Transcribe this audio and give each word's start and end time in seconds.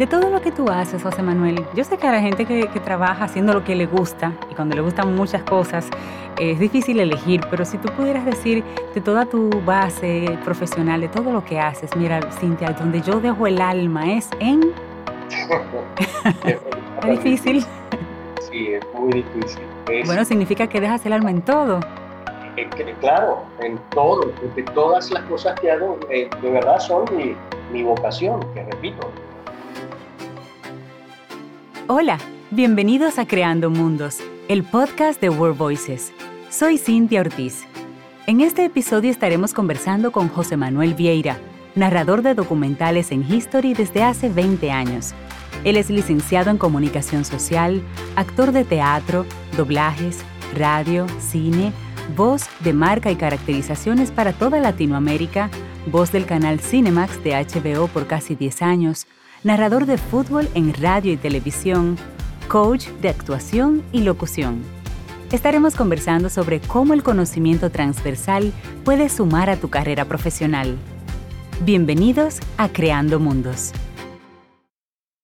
De 0.00 0.06
todo 0.06 0.30
lo 0.30 0.40
que 0.40 0.50
tú 0.50 0.70
haces, 0.70 1.02
José 1.02 1.22
Manuel, 1.22 1.62
yo 1.74 1.84
sé 1.84 1.98
que 1.98 2.06
a 2.06 2.12
la 2.12 2.22
gente 2.22 2.46
que, 2.46 2.66
trabaja 2.82 3.24
haciendo 3.24 3.52
lo 3.52 3.64
que 3.64 3.74
le 3.74 3.84
gusta 3.84 4.32
y 4.50 4.54
cuando 4.54 4.74
le 4.74 4.80
gustan 4.80 5.14
muchas 5.14 5.42
cosas, 5.42 5.90
es 6.38 6.58
difícil 6.58 7.00
elegir, 7.00 7.42
pero 7.50 7.66
si 7.66 7.76
tú 7.76 7.90
pudieras 7.92 8.24
decir 8.24 8.64
de 8.94 9.02
toda 9.02 9.26
tu 9.26 9.50
base 9.60 10.38
profesional, 10.42 11.02
de 11.02 11.08
todo 11.08 11.30
lo 11.30 11.44
que 11.44 11.60
haces, 11.60 11.94
mira, 11.96 12.18
Cintia, 12.32 12.70
donde 12.70 13.02
yo 13.02 13.20
dejo 13.20 13.46
el 13.46 13.60
alma 13.60 14.10
es 14.14 14.30
en... 14.38 14.72
es 16.46 17.10
difícil. 17.22 17.62
Sí, 18.50 18.68
es 18.68 18.86
muy 18.98 19.12
difícil. 19.12 19.60
Bueno, 20.06 20.24
significa 20.24 20.66
que 20.66 20.80
dejas 20.80 21.04
el 21.04 21.12
alma 21.12 21.30
en 21.30 21.42
todo. 21.42 21.80
claro, 23.00 23.42
en 23.60 23.76
todo, 23.90 24.30
porque 24.40 24.62
todas 24.62 25.10
las 25.10 25.24
cosas 25.24 25.60
que 25.60 25.70
hago 25.70 25.98
eh, 26.08 26.30
de 26.40 26.50
verdad 26.50 26.78
son 26.80 27.04
mi, 27.14 27.36
mi 27.70 27.82
vocación, 27.82 28.40
que 28.54 28.62
repito. 28.62 29.10
Hola, 31.92 32.20
bienvenidos 32.52 33.18
a 33.18 33.26
Creando 33.26 33.68
Mundos, 33.68 34.18
el 34.46 34.62
podcast 34.62 35.20
de 35.20 35.28
World 35.28 35.58
Voices. 35.58 36.12
Soy 36.48 36.78
Cintia 36.78 37.18
Ortiz. 37.18 37.64
En 38.28 38.40
este 38.40 38.64
episodio 38.64 39.10
estaremos 39.10 39.52
conversando 39.52 40.12
con 40.12 40.28
José 40.28 40.56
Manuel 40.56 40.94
Vieira, 40.94 41.38
narrador 41.74 42.22
de 42.22 42.34
documentales 42.34 43.10
en 43.10 43.28
History 43.28 43.74
desde 43.74 44.04
hace 44.04 44.28
20 44.28 44.70
años. 44.70 45.14
Él 45.64 45.76
es 45.76 45.90
licenciado 45.90 46.50
en 46.50 46.58
comunicación 46.58 47.24
social, 47.24 47.82
actor 48.14 48.52
de 48.52 48.62
teatro, 48.62 49.26
doblajes, 49.56 50.20
radio, 50.54 51.08
cine, 51.18 51.72
voz 52.16 52.44
de 52.60 52.72
marca 52.72 53.10
y 53.10 53.16
caracterizaciones 53.16 54.12
para 54.12 54.32
toda 54.32 54.60
Latinoamérica, 54.60 55.50
voz 55.90 56.12
del 56.12 56.24
canal 56.24 56.60
Cinemax 56.60 57.24
de 57.24 57.32
HBO 57.32 57.88
por 57.88 58.06
casi 58.06 58.36
10 58.36 58.62
años, 58.62 59.08
narrador 59.42 59.86
de 59.86 59.96
fútbol 59.96 60.48
en 60.54 60.74
radio 60.74 61.12
y 61.12 61.16
televisión, 61.16 61.96
coach 62.48 62.88
de 63.00 63.08
actuación 63.08 63.82
y 63.92 64.02
locución. 64.02 64.62
Estaremos 65.32 65.76
conversando 65.76 66.28
sobre 66.28 66.60
cómo 66.60 66.92
el 66.92 67.02
conocimiento 67.02 67.70
transversal 67.70 68.52
puede 68.84 69.08
sumar 69.08 69.48
a 69.48 69.56
tu 69.56 69.70
carrera 69.70 70.04
profesional. 70.04 70.76
Bienvenidos 71.64 72.40
a 72.58 72.68
Creando 72.68 73.20
Mundos. 73.20 73.72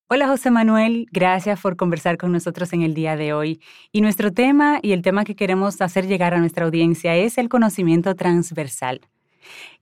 Hola 0.09 0.27
José 0.27 0.49
Manuel, 0.51 1.07
gracias 1.11 1.59
por 1.59 1.75
conversar 1.75 2.17
con 2.17 2.31
nosotros 2.31 2.71
en 2.71 2.81
el 2.81 2.93
día 2.93 3.17
de 3.17 3.33
hoy. 3.33 3.61
Y 3.91 3.99
nuestro 3.99 4.31
tema 4.31 4.79
y 4.81 4.93
el 4.93 5.01
tema 5.01 5.25
que 5.25 5.35
queremos 5.35 5.81
hacer 5.81 6.07
llegar 6.07 6.33
a 6.33 6.39
nuestra 6.39 6.65
audiencia 6.65 7.15
es 7.17 7.37
el 7.37 7.49
conocimiento 7.49 8.15
transversal, 8.15 9.01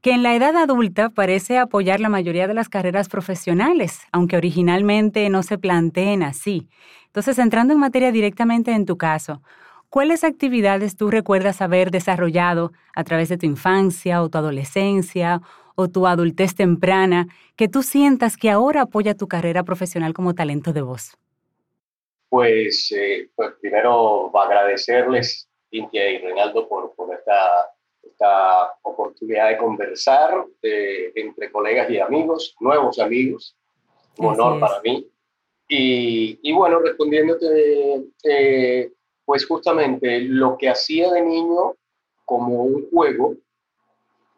que 0.01 0.11
en 0.11 0.23
la 0.23 0.35
edad 0.35 0.55
adulta 0.55 1.09
parece 1.09 1.57
apoyar 1.57 1.99
la 1.99 2.09
mayoría 2.09 2.47
de 2.47 2.53
las 2.53 2.69
carreras 2.69 3.09
profesionales, 3.09 4.01
aunque 4.11 4.37
originalmente 4.37 5.29
no 5.29 5.43
se 5.43 5.57
planteen 5.57 6.23
así. 6.23 6.67
Entonces, 7.07 7.39
entrando 7.39 7.73
en 7.73 7.79
materia 7.79 8.11
directamente 8.11 8.71
en 8.71 8.85
tu 8.85 8.97
caso, 8.97 9.41
¿cuáles 9.89 10.23
actividades 10.23 10.97
tú 10.97 11.09
recuerdas 11.09 11.61
haber 11.61 11.91
desarrollado 11.91 12.73
a 12.93 13.03
través 13.03 13.29
de 13.29 13.37
tu 13.37 13.45
infancia 13.45 14.21
o 14.21 14.29
tu 14.29 14.37
adolescencia 14.37 15.41
o 15.75 15.87
tu 15.87 16.07
adultez 16.07 16.55
temprana 16.55 17.27
que 17.55 17.67
tú 17.67 17.83
sientas 17.83 18.37
que 18.37 18.49
ahora 18.49 18.81
apoya 18.81 19.15
tu 19.15 19.27
carrera 19.27 19.63
profesional 19.63 20.13
como 20.13 20.33
talento 20.33 20.73
de 20.73 20.81
voz? 20.81 21.17
Pues, 22.29 22.91
eh, 22.91 23.29
pues 23.35 23.53
primero 23.61 24.35
agradecerles, 24.37 25.47
Cintia 25.69 26.09
y 26.09 26.17
Reinaldo, 26.17 26.67
por, 26.67 26.93
por 26.95 27.13
esta, 27.13 27.71
oportunidad 29.15 29.49
de 29.49 29.57
conversar 29.57 30.45
entre 30.61 31.51
colegas 31.51 31.89
y 31.89 31.99
amigos, 31.99 32.55
nuevos 32.59 32.99
amigos, 32.99 33.55
un 34.17 34.27
honor 34.27 34.59
para 34.59 34.81
mí. 34.81 35.07
Y, 35.67 36.39
y 36.43 36.53
bueno, 36.53 36.79
respondiéndote, 36.79 38.03
eh, 38.23 38.91
pues 39.23 39.45
justamente 39.47 40.19
lo 40.21 40.57
que 40.57 40.69
hacía 40.69 41.11
de 41.11 41.21
niño 41.21 41.75
como 42.25 42.63
un 42.63 42.89
juego, 42.89 43.35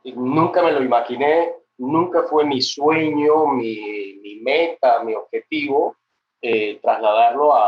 nunca 0.06 0.64
me 0.64 0.72
lo 0.72 0.84
imaginé, 0.84 1.54
nunca 1.78 2.24
fue 2.24 2.46
mi 2.46 2.62
sueño, 2.62 3.48
mi, 3.48 4.20
mi 4.22 4.36
meta, 4.36 5.04
mi 5.04 5.14
objetivo, 5.16 5.98
eh, 6.42 6.80
trasladarlo 6.82 7.54
a, 7.56 7.66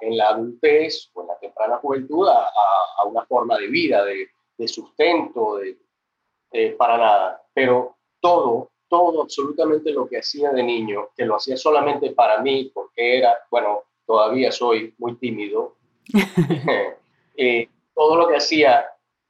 en 0.00 0.16
la 0.16 0.30
adultez 0.30 1.10
o 1.14 1.22
en 1.22 1.28
la 1.28 1.38
temprana 1.38 1.78
juventud 1.78 2.28
a, 2.28 2.50
a 2.98 3.04
una 3.04 3.24
forma 3.24 3.56
de 3.56 3.68
vida, 3.68 4.04
de, 4.04 4.28
de 4.58 4.68
sustento, 4.68 5.56
de, 5.56 5.78
eh, 6.52 6.70
para 6.70 6.98
nada. 6.98 7.42
Pero 7.52 7.96
todo, 8.20 8.70
todo, 8.88 9.22
absolutamente 9.22 9.92
lo 9.92 10.08
que 10.08 10.18
hacía 10.18 10.50
de 10.50 10.62
niño, 10.62 11.08
que 11.16 11.24
lo 11.24 11.36
hacía 11.36 11.56
solamente 11.56 12.10
para 12.10 12.40
mí, 12.40 12.70
porque 12.72 13.18
era, 13.18 13.36
bueno, 13.50 13.82
todavía 14.06 14.50
soy 14.50 14.94
muy 14.98 15.16
tímido, 15.16 15.76
eh, 17.36 17.68
todo 17.94 18.16
lo 18.16 18.28
que 18.28 18.36
hacía, 18.36 18.86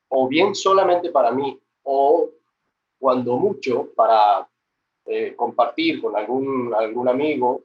o 0.08 0.28
bien 0.28 0.54
solamente 0.54 1.10
para 1.10 1.30
mí, 1.32 1.58
o 1.82 2.30
cuando 2.98 3.36
mucho 3.36 3.90
para 3.94 4.48
eh, 5.06 5.34
compartir 5.34 6.02
con 6.02 6.16
algún, 6.16 6.74
algún 6.74 7.08
amigo, 7.08 7.62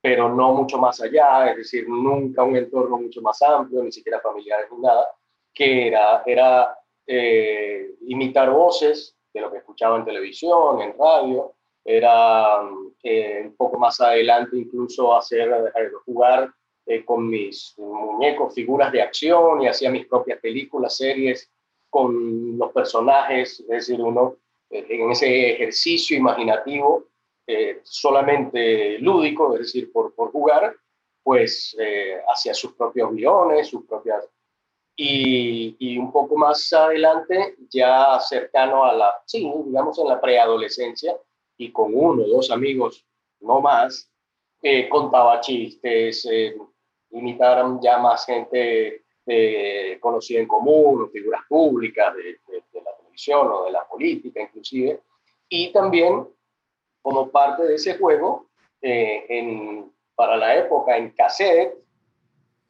pero 0.00 0.28
no 0.34 0.52
mucho 0.52 0.78
más 0.78 1.00
allá, 1.00 1.50
es 1.50 1.58
decir, 1.58 1.88
nunca 1.88 2.42
un 2.42 2.56
entorno 2.56 2.98
mucho 2.98 3.22
más 3.22 3.40
amplio, 3.42 3.84
ni 3.84 3.92
siquiera 3.92 4.18
familiares 4.18 4.66
ni 4.72 4.78
nada, 4.78 5.06
que 5.54 5.86
era, 5.86 6.22
era 6.26 6.76
eh, 7.06 7.91
imitar 8.12 8.50
voces 8.50 9.16
de 9.32 9.40
lo 9.40 9.50
que 9.50 9.58
escuchaba 9.58 9.96
en 9.96 10.04
televisión, 10.04 10.80
en 10.80 10.94
radio, 10.98 11.54
era 11.84 12.60
eh, 13.02 13.42
un 13.44 13.56
poco 13.56 13.78
más 13.78 14.00
adelante 14.00 14.56
incluso 14.56 15.14
hacer, 15.14 15.72
jugar 16.04 16.52
con 17.04 17.28
mis 17.28 17.74
muñecos, 17.78 18.54
figuras 18.54 18.90
de 18.92 19.02
acción 19.02 19.62
y 19.62 19.68
hacía 19.68 19.90
mis 19.90 20.06
propias 20.06 20.40
películas, 20.40 20.96
series 20.96 21.50
con 21.92 22.56
los 22.56 22.72
personajes, 22.72 23.60
es 23.60 23.68
decir, 23.68 24.00
uno 24.00 24.36
eh, 24.70 24.86
en 24.88 25.10
ese 25.10 25.52
ejercicio 25.52 26.16
imaginativo 26.16 27.04
eh, 27.46 27.80
solamente 27.82 28.98
lúdico, 28.98 29.52
es 29.54 29.60
decir, 29.60 29.92
por, 29.92 30.14
por 30.14 30.32
jugar, 30.32 30.74
pues 31.22 31.76
eh, 31.78 32.18
hacia 32.26 32.54
sus 32.54 32.72
propios 32.72 33.12
guiones, 33.12 33.68
sus 33.68 33.84
propias... 33.84 34.26
Y, 34.94 35.74
y, 35.78 35.98
un 35.98 36.12
poco 36.12 36.36
más 36.36 36.70
adelante, 36.72 37.56
ya 37.70 38.20
cercano 38.20 38.84
a 38.84 38.92
la, 38.92 39.22
sí, 39.24 39.50
digamos 39.64 39.98
en 39.98 40.08
la 40.08 40.20
preadolescencia, 40.20 41.16
y 41.56 41.72
con 41.72 41.94
uno 41.94 42.24
o 42.24 42.28
dos 42.28 42.50
amigos, 42.50 43.04
no 43.40 43.60
más, 43.60 44.10
contaba 44.90 45.40
chistes, 45.40 46.26
imitaron 47.10 47.80
ya 47.80 47.98
más 47.98 48.24
gente 48.26 49.04
eh, 49.26 49.98
conocida 50.00 50.40
en 50.40 50.48
común, 50.48 51.10
figuras 51.12 51.42
públicas 51.48 52.14
de, 52.14 52.40
la 52.80 52.96
televisión 52.96 53.48
o 53.52 53.64
de 53.64 53.72
la 53.72 53.86
política 53.86 54.40
inclusive, 54.40 55.00
y 55.48 55.72
también 55.72 56.26
como 57.02 57.30
parte 57.30 57.64
de 57.64 57.74
ese 57.74 57.98
juego, 57.98 58.48
eh, 58.80 59.26
en, 59.28 59.92
para 60.14 60.36
la 60.36 60.56
época 60.56 60.96
en 60.96 61.10
cassette, 61.10 61.74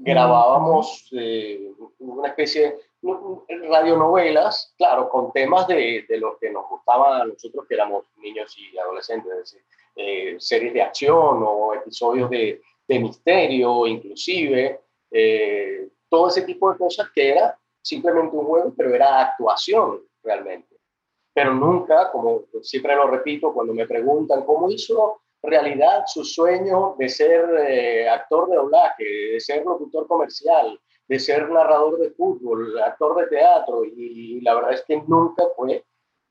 grabábamos 0.04 1.08
eh, 1.12 1.72
una 2.00 2.28
especie 2.28 2.76
de 3.00 3.68
radionovelas, 3.68 4.74
claro, 4.76 5.08
con 5.08 5.32
temas 5.32 5.66
de, 5.68 6.04
de 6.08 6.18
los 6.18 6.38
que 6.38 6.50
nos 6.50 6.68
gustaban 6.68 7.20
a 7.20 7.24
nosotros 7.24 7.66
que 7.68 7.74
éramos 7.74 8.06
niños 8.16 8.56
y 8.58 8.76
adolescentes, 8.78 9.32
es 9.32 9.38
decir, 9.38 9.62
eh, 9.94 10.36
series 10.38 10.74
de 10.74 10.82
acción 10.82 11.42
o 11.44 11.74
episodios 11.74 12.28
de, 12.30 12.60
de 12.88 12.98
misterio, 12.98 13.86
inclusive, 13.86 14.80
eh, 15.10 15.88
todo 16.08 16.28
ese 16.28 16.42
tipo 16.42 16.72
de 16.72 16.78
cosas 16.78 17.08
que 17.14 17.30
era 17.30 17.58
simplemente 17.80 18.36
un 18.36 18.46
juego, 18.46 18.72
pero 18.76 18.94
era 18.94 19.20
actuación 19.20 20.00
realmente. 20.22 20.76
Pero 21.34 21.54
nunca, 21.54 22.10
como 22.10 22.42
siempre 22.62 22.94
lo 22.94 23.06
repito, 23.08 23.52
cuando 23.52 23.72
me 23.72 23.86
preguntan 23.86 24.44
cómo 24.44 24.70
hizo 24.70 25.21
realidad 25.42 26.04
su 26.06 26.24
sueño 26.24 26.94
de 26.98 27.08
ser 27.08 27.44
eh, 27.68 28.08
actor 28.08 28.48
de 28.48 28.56
doblaje, 28.56 29.04
de 29.04 29.40
ser 29.40 29.64
locutor 29.64 30.06
comercial, 30.06 30.78
de 31.08 31.18
ser 31.18 31.50
narrador 31.50 31.98
de 31.98 32.10
fútbol, 32.10 32.80
actor 32.80 33.20
de 33.20 33.26
teatro, 33.26 33.84
y, 33.84 34.40
la 34.40 34.54
verdad 34.54 34.72
es 34.74 34.84
que 34.86 35.02
nunca 35.06 35.44
fue, 35.56 35.84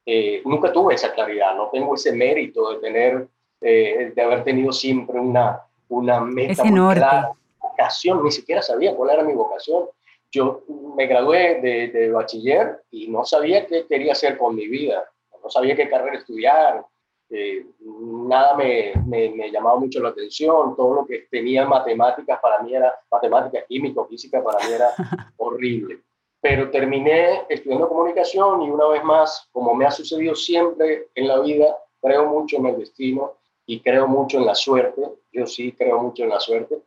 eh, 0.05 0.41
nunca 0.45 0.71
tuve 0.71 0.95
esa 0.95 1.13
claridad, 1.13 1.55
no 1.55 1.69
tengo 1.69 1.95
ese 1.95 2.13
mérito 2.13 2.71
de 2.71 2.79
tener, 2.79 3.27
eh, 3.61 4.11
de 4.15 4.21
haber 4.21 4.43
tenido 4.43 4.71
siempre 4.71 5.19
una, 5.19 5.61
una 5.89 6.21
meta 6.21 6.63
muy 6.63 6.95
clara 6.95 7.33
vocación, 7.81 8.23
ni 8.23 8.31
siquiera 8.31 8.61
sabía 8.61 8.95
cuál 8.95 9.11
era 9.11 9.23
mi 9.23 9.33
vocación. 9.33 9.85
Yo 10.31 10.63
me 10.95 11.07
gradué 11.07 11.59
de, 11.61 12.09
bachiller 12.11 12.83
y 12.91 13.07
no 13.07 13.25
sabía 13.25 13.65
qué 13.65 13.85
quería 13.87 14.13
hacer 14.13 14.37
con 14.37 14.55
mi 14.55 14.67
vida, 14.67 15.03
no 15.43 15.49
sabía 15.49 15.75
qué 15.75 15.89
carrera 15.89 16.17
estudiar, 16.17 16.85
eh, 17.31 17.65
nada 17.79 18.55
me, 18.55 18.93
me, 19.05 19.51
llamaba 19.51 19.79
mucho 19.79 20.01
la 20.01 20.09
atención, 20.09 20.75
todo 20.75 20.95
lo 20.95 21.05
que 21.05 21.27
tenía 21.29 21.65
matemáticas 21.65 22.39
para 22.41 22.61
mí 22.61 22.75
era, 22.75 22.93
matemáticas, 23.09 23.65
química, 23.67 24.03
física 24.05 24.43
para 24.43 24.65
mí 24.67 24.73
era 24.73 24.89
horrible. 25.37 25.99
Pero 26.41 26.69
terminé 26.69 27.43
estudiando 27.49 27.87
comunicación 27.87 28.63
y 28.63 28.69
una 28.69 28.87
vez 28.87 29.03
más, 29.03 29.47
como 29.51 29.73
me 29.75 29.85
ha 29.85 29.91
sucedido 29.91 30.35
siempre 30.35 31.07
en 31.15 31.27
la 31.27 31.39
vida, 31.39 31.77
creo 32.01 32.27
mucho 32.27 32.57
en 32.57 32.65
el 32.65 32.79
destino 32.79 33.33
y 33.65 33.79
creo 33.79 34.07
mucho 34.07 34.37
en 34.37 34.45
la 34.45 34.55
suerte, 34.55 35.01
yo 35.31 35.45
sí 35.45 35.71
creo 35.71 35.99
mucho 36.01 36.23
en 36.23 36.29
la 36.29 36.39
suerte, 36.39 36.81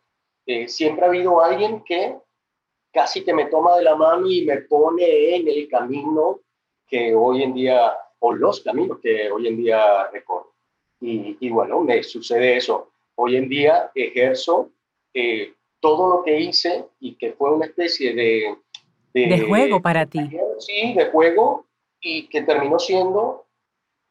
eh, 0.47 0.69
siempre 0.69 1.05
ha 1.05 1.09
habido 1.09 1.41
alguien 1.41 1.83
que 1.85 2.17
casi 2.93 3.25
que 3.25 3.35
me 3.35 3.47
toma 3.47 3.77
de 3.77 3.83
la 3.83 3.97
mano 3.97 4.27
y 4.31 4.45
me 4.45 4.59
pone 4.59 5.37
en 5.37 5.49
el 5.49 5.69
camino 5.69 6.41
que 6.87 7.15
hoy 7.15 7.43
en 7.43 7.55
día, 7.55 7.97
o 8.21 8.33
los 8.33 8.61
caminos 8.61 8.99
que 9.01 9.31
hoy 9.31 9.49
en 9.49 9.57
día 9.57 10.09
recorro. 10.11 10.55
Y, 11.01 11.37
y 11.41 11.51
bueno, 11.51 11.81
me 11.81 12.03
sucede 12.03 12.57
eso. 12.57 12.91
Hoy 13.17 13.37
en 13.37 13.49
día 13.49 13.91
ejerzo 13.95 14.71
eh, 15.13 15.55
todo 15.81 16.09
lo 16.09 16.23
que 16.25 16.41
hice 16.41 16.87
y 16.99 17.15
que 17.15 17.33
fue 17.33 17.53
una 17.53 17.67
especie 17.67 18.15
de... 18.15 18.57
De, 19.13 19.41
juego 19.43 19.81
para 19.81 20.07
ti. 20.07 20.19
Sí, 20.59 20.93
de 20.95 21.07
juego 21.11 21.67
y 22.01 22.27
que 22.27 22.43
terminó 22.43 22.81
siendo 22.81 23.47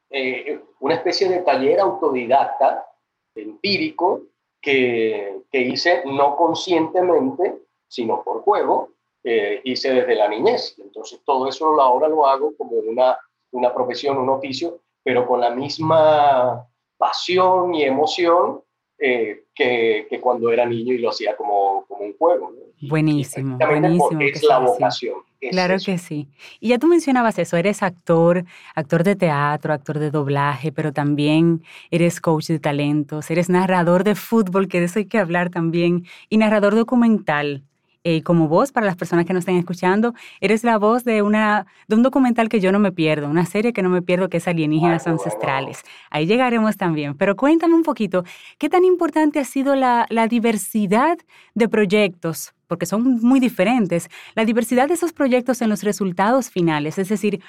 eh, 0.09 0.61
una 0.79 0.95
especie 0.95 1.27
de 1.27 1.39
taller 1.39 1.79
autodidacta, 1.79 2.88
empírico, 3.35 4.21
que, 4.61 5.41
que 5.51 5.59
hice 5.59 6.03
no 6.05 6.38
conscientemente, 6.38 7.57
sino 7.88 8.23
por 8.23 8.44
juego, 8.44 8.91
eh, 9.23 9.59
hice 9.63 9.94
desde 9.94 10.15
la 10.15 10.27
niñez. 10.27 10.75
Entonces 10.77 11.21
todo 11.25 11.50
eso 11.50 11.81
ahora 11.81 12.07
lo 12.07 12.25
hago 12.25 12.55
como 12.55 12.77
una, 12.77 13.17
una 13.53 13.73
profesión, 13.73 14.17
un 14.17 14.29
oficio, 14.29 14.79
pero 15.03 15.25
con 15.27 15.39
la 15.39 15.51
misma 15.51 16.67
pasión 16.97 17.73
y 17.73 17.83
emoción 17.83 18.61
eh, 19.00 19.45
que, 19.53 20.07
que, 20.09 20.19
cuando 20.21 20.51
era 20.51 20.65
niño 20.65 20.94
y 20.94 21.00
lo 21.00 21.09
hacía 21.09 21.35
como, 21.35 21.85
como 21.88 22.05
un 22.05 22.17
juego. 22.17 22.53
Buenísimo, 22.81 23.57
buenísimo. 23.57 24.21
Es 24.21 24.44
la 24.44 24.59
vocación. 24.59 25.15
claro 25.51 25.75
que 25.83 25.97
sí. 25.97 26.29
Y 26.59 26.69
ya 26.69 26.79
tú 26.79 26.88
mencionabas 26.88 27.38
eso, 27.39 27.57
eres 27.57 27.83
actor, 27.83 28.45
actor 28.75 29.03
de 29.03 29.15
teatro, 29.15 29.73
actor 29.73 30.00
de 30.00 30.11
doblaje, 30.11 30.71
pero 30.71 30.94
también 30.94 31.63
eres 31.91 32.21
coach 32.21 32.47
de 32.47 32.59
talentos, 32.59 33.29
eres 33.31 33.50
narrador 33.50 34.03
de 34.03 34.15
fútbol, 34.15 34.67
que 34.67 34.79
de 34.79 34.85
eso 34.85 35.00
hay 35.00 35.05
que 35.05 35.19
hablar 35.19 35.50
también, 35.50 36.05
y 36.29 36.38
narrador 36.38 36.75
documental. 36.75 37.63
Eh, 38.05 38.21
como 38.21 38.50
voz, 38.50 38.73
para 38.73 38.85
las 38.85 38.97
personas 38.97 39.25
que 39.25 39.31
nos 39.31 39.41
estén 39.41 39.55
escuchando, 39.55 40.13
eres 40.41 40.65
la 40.65 40.77
voz 40.77 41.05
de, 41.05 41.21
un 41.21 42.03
documental 42.03 42.50
que 42.50 42.59
yo 42.59 42.73
no 42.73 42.79
me 42.79 42.91
pierdo, 42.91 43.29
una 43.29 43.45
serie 43.45 43.71
que 43.71 43.81
no 43.81 43.89
me 43.89 44.01
pierdo 44.01 44.27
que 44.27 44.38
es 44.38 44.47
Alienígenas 44.47 45.07
Ancestrales. 45.07 45.83
Ahí 46.09 46.25
llegaremos 46.25 46.75
también. 46.75 47.15
Pero 47.15 47.38
cuéntame 47.38 47.75
un 47.75 47.83
poquito, 47.83 48.25
¿qué 48.57 48.67
tan 48.67 48.83
importante 48.83 49.39
ha 49.39 49.45
sido 49.45 49.75
la, 49.75 50.05
la 50.09 50.27
diversidad 50.27 51.17
de 51.53 51.69
proyectos? 51.69 52.53
porque 52.67 52.88
son 52.88 53.19
muy 53.21 53.39
diferentes, 53.39 54.09
la 54.33 54.45
diversidad 54.45 54.88
de 54.88 54.95
esos 54.95 55.13
proyectos 55.13 55.61
en 55.61 55.69
los 55.69 55.83
resultados 55.83 56.50
finales, 56.50 56.97
es 56.97 57.07
decir, 57.07 57.39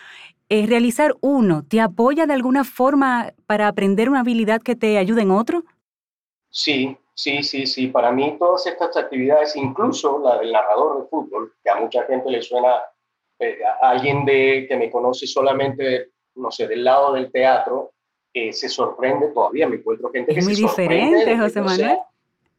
eh, 0.50 0.66
realizar 0.66 1.14
uno, 1.22 1.64
¿te 1.64 1.80
apoya 1.80 2.26
de 2.26 2.34
alguna 2.34 2.62
forma 2.62 3.32
para 3.46 3.68
aprender 3.68 4.10
una 4.10 4.20
habilidad 4.20 4.60
que 4.60 4.76
te 4.76 4.98
ayude 4.98 5.22
en 5.22 5.30
otro? 5.30 5.64
Sí, 6.50 6.98
sí, 7.14 7.42
sí, 7.42 7.66
sí. 7.66 7.88
Para 7.88 8.12
mí 8.12 8.36
todas 8.38 8.66
estas 8.66 8.96
actividades, 8.96 9.56
incluso 9.56 10.18
la 10.18 10.38
del 10.38 10.52
narrador 10.52 11.02
de 11.02 11.08
fútbol, 11.08 11.52
que 11.62 11.70
a 11.70 11.76
mucha 11.76 12.04
gente 12.04 12.30
le 12.30 12.42
suena 12.42 12.82
eh, 13.38 13.58
a 13.64 13.90
alguien 13.90 14.24
de, 14.24 14.66
que 14.68 14.76
me 14.76 14.90
conoce 14.90 15.26
solamente, 15.26 16.10
no 16.34 16.50
sé, 16.50 16.66
del 16.66 16.84
lado 16.84 17.14
del 17.14 17.30
teatro, 17.30 17.92
eh, 18.32 18.52
se 18.52 18.68
sorprende 18.68 19.28
todavía. 19.28 19.68
Me 19.68 19.76
encuentro 19.76 20.10
gente 20.10 20.32
que 20.32 20.40
es 20.40 20.44
muy 20.44 20.56
diferente, 20.56 21.38
José 21.38 21.62
Manuel. 21.62 21.98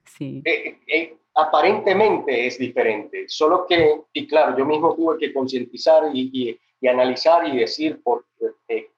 sí. 0.06 0.42
Eh, 0.46 1.18
aparentemente 1.38 2.48
es 2.48 2.58
diferente, 2.58 3.26
solo 3.28 3.66
que, 3.68 4.04
y 4.14 4.26
claro, 4.26 4.58
yo 4.58 4.66
mismo 4.66 4.96
tuve 4.96 5.18
que 5.18 5.34
concientizar 5.34 6.04
y, 6.14 6.58
y, 6.80 6.88
analizar 6.88 7.46
y 7.48 7.58
decir, 7.58 8.02
por, 8.02 8.26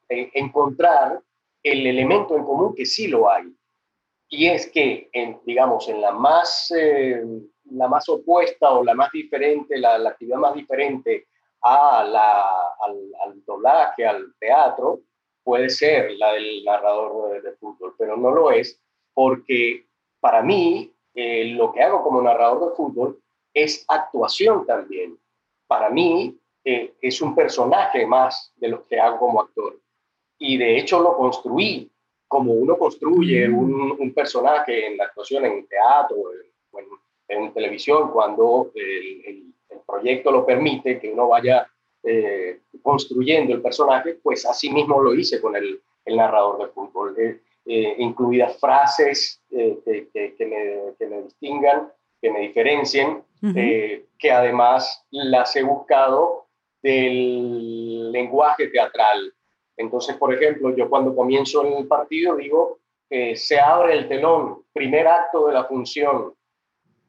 encontrar 0.09 1.19
el 1.63 1.87
elemento 1.87 2.35
en 2.35 2.43
común 2.43 2.75
que 2.75 2.85
sí 2.85 3.07
lo 3.07 3.29
hay 3.29 3.45
y 4.29 4.47
es 4.47 4.69
que, 4.71 5.09
en, 5.13 5.39
digamos, 5.45 5.87
en 5.87 6.01
la 6.01 6.11
más, 6.11 6.71
eh, 6.77 7.23
la 7.71 7.87
más 7.87 8.09
opuesta 8.09 8.71
o 8.71 8.83
la 8.83 8.93
más 8.93 9.11
diferente, 9.11 9.77
la, 9.77 9.95
actividad 9.95 10.37
más 10.37 10.53
diferente 10.53 11.27
a 11.61 12.03
la, 12.03 12.45
al, 12.81 13.45
doblaje, 13.45 14.05
al 14.05 14.33
teatro, 14.39 15.01
puede 15.43 15.69
ser 15.69 16.11
la 16.17 16.33
del 16.33 16.63
narrador 16.65 17.41
de, 17.41 17.53
fútbol, 17.53 17.95
pero 17.97 18.17
no 18.17 18.31
lo 18.31 18.51
es 18.51 18.81
porque 19.13 19.85
para 20.19 20.41
mí 20.41 20.93
eh, 21.15 21.45
lo 21.55 21.71
que 21.71 21.81
hago 21.81 22.03
como 22.03 22.21
narrador 22.21 22.69
de 22.69 22.75
fútbol 22.75 23.21
es 23.53 23.85
actuación 23.87 24.65
también. 24.65 25.17
Para 25.67 25.89
mí 25.89 26.37
eh, 26.65 26.93
es 27.01 27.21
un 27.21 27.33
personaje 27.33 28.05
más 28.05 28.51
de 28.57 28.67
lo 28.67 28.85
que 28.85 28.99
hago 28.99 29.19
como 29.19 29.41
actor. 29.41 29.79
Y 30.37 30.57
de 30.57 30.77
hecho 30.77 30.99
lo 30.99 31.15
construí 31.15 31.89
como 32.27 32.53
uno 32.53 32.77
construye 32.77 33.47
un, 33.47 33.95
un, 33.97 34.13
personaje 34.13 34.87
en 34.87 34.97
la 34.97 35.05
actuación, 35.05 35.45
en 35.45 35.65
teatro, 35.67 36.17
en, 36.73 36.85
en, 37.29 37.53
televisión, 37.53 38.11
cuando 38.11 38.71
el, 38.75 39.23
el, 39.25 39.43
proyecto 39.85 40.31
lo 40.31 40.45
permite, 40.45 40.99
que 40.99 41.13
uno 41.13 41.29
vaya 41.29 41.65
eh, 42.03 42.59
construyendo 42.81 43.53
el 43.53 43.61
personaje, 43.61 44.15
pues 44.21 44.45
así 44.45 44.69
mismo 44.69 45.01
lo 45.01 45.13
hice 45.13 45.39
con 45.41 45.55
el, 45.55 45.81
el 46.05 46.15
narrador 46.17 46.59
de 46.59 46.67
fútbol, 46.67 47.15
eh, 47.17 47.39
eh, 47.65 47.95
incluidas 47.97 48.59
frases 48.59 49.41
que, 49.49 50.07
que, 50.13 50.45
me, 50.45 50.95
que, 50.97 51.07
me, 51.07 51.21
distingan, 51.23 51.91
que 52.21 52.31
me 52.31 52.41
diferencien, 52.41 53.23
que 53.41 54.31
además 54.31 55.05
las 55.11 55.55
he 55.55 55.63
buscado 55.63 56.47
del 56.81 58.11
lenguaje 58.11 58.67
teatral, 58.67 59.33
entonces, 59.77 60.17
por 60.17 60.33
ejemplo, 60.33 60.75
yo 60.75 60.89
cuando 60.89 61.15
comienzo 61.15 61.61
el 61.61 61.87
partido 61.87 62.35
digo, 62.35 62.79
eh, 63.09 63.35
se 63.35 63.59
abre 63.59 63.93
el 63.93 64.07
telón, 64.07 64.63
primer 64.73 65.07
acto 65.07 65.47
de 65.47 65.53
la 65.53 65.65
función, 65.65 66.33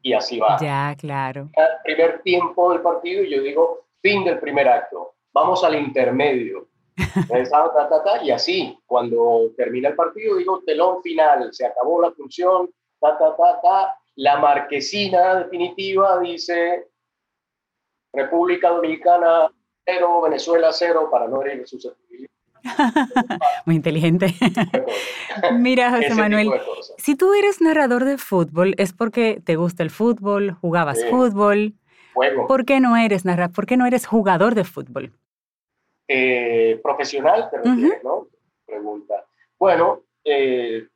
y 0.01 0.13
así 0.13 0.39
va. 0.39 0.57
Ya, 0.61 0.95
claro. 0.97 1.49
primer 1.83 2.21
tiempo 2.21 2.71
del 2.71 2.81
partido 2.81 3.23
y 3.23 3.31
yo 3.31 3.41
digo, 3.41 3.87
fin 4.01 4.23
del 4.23 4.39
primer 4.39 4.69
acto, 4.69 5.15
vamos 5.33 5.63
al 5.63 5.75
intermedio. 5.75 6.67
y 8.23 8.31
así, 8.31 8.77
cuando 8.85 9.51
termina 9.57 9.89
el 9.89 9.95
partido, 9.95 10.37
digo 10.37 10.61
telón 10.65 11.01
final, 11.01 11.51
se 11.51 11.65
acabó 11.65 12.01
la 12.01 12.11
función, 12.11 12.69
ta, 12.99 13.17
ta, 13.17 13.35
ta, 13.35 13.59
ta. 13.61 13.95
La 14.15 14.37
marquesina 14.37 15.43
definitiva 15.43 16.19
dice 16.19 16.87
República 18.13 18.69
Dominicana 18.69 19.49
cero, 19.85 20.21
Venezuela 20.21 20.71
cero, 20.73 21.09
para 21.09 21.27
no 21.27 21.41
herir 21.41 21.65
susceptibilidad 21.67 22.28
Muy 23.65 23.75
inteligente. 23.75 24.33
Mira, 25.53 25.91
José 25.91 26.15
Manuel, 26.15 26.49
si 26.97 27.15
tú 27.15 27.33
eres 27.33 27.61
narrador 27.61 28.05
de 28.05 28.17
fútbol, 28.17 28.75
es 28.77 28.93
porque 28.93 29.41
te 29.43 29.55
gusta 29.55 29.83
el 29.83 29.89
fútbol, 29.89 30.51
jugabas 30.53 31.03
fútbol. 31.09 31.73
¿Por 32.47 32.65
qué 32.65 32.79
no 32.79 32.97
eres 32.97 33.25
narrador? 33.25 33.55
¿Por 33.55 33.65
qué 33.65 33.77
no 33.77 33.85
eres 33.85 34.05
jugador 34.05 34.55
de 34.55 34.63
fútbol? 34.63 35.13
Eh, 36.07 36.79
profesional, 36.81 37.49
te 37.49 37.57
refieres, 37.57 38.03
¿no? 38.03 38.27
Pregunta. 38.65 39.25
Bueno, 39.57 40.01
eh, 40.23 40.87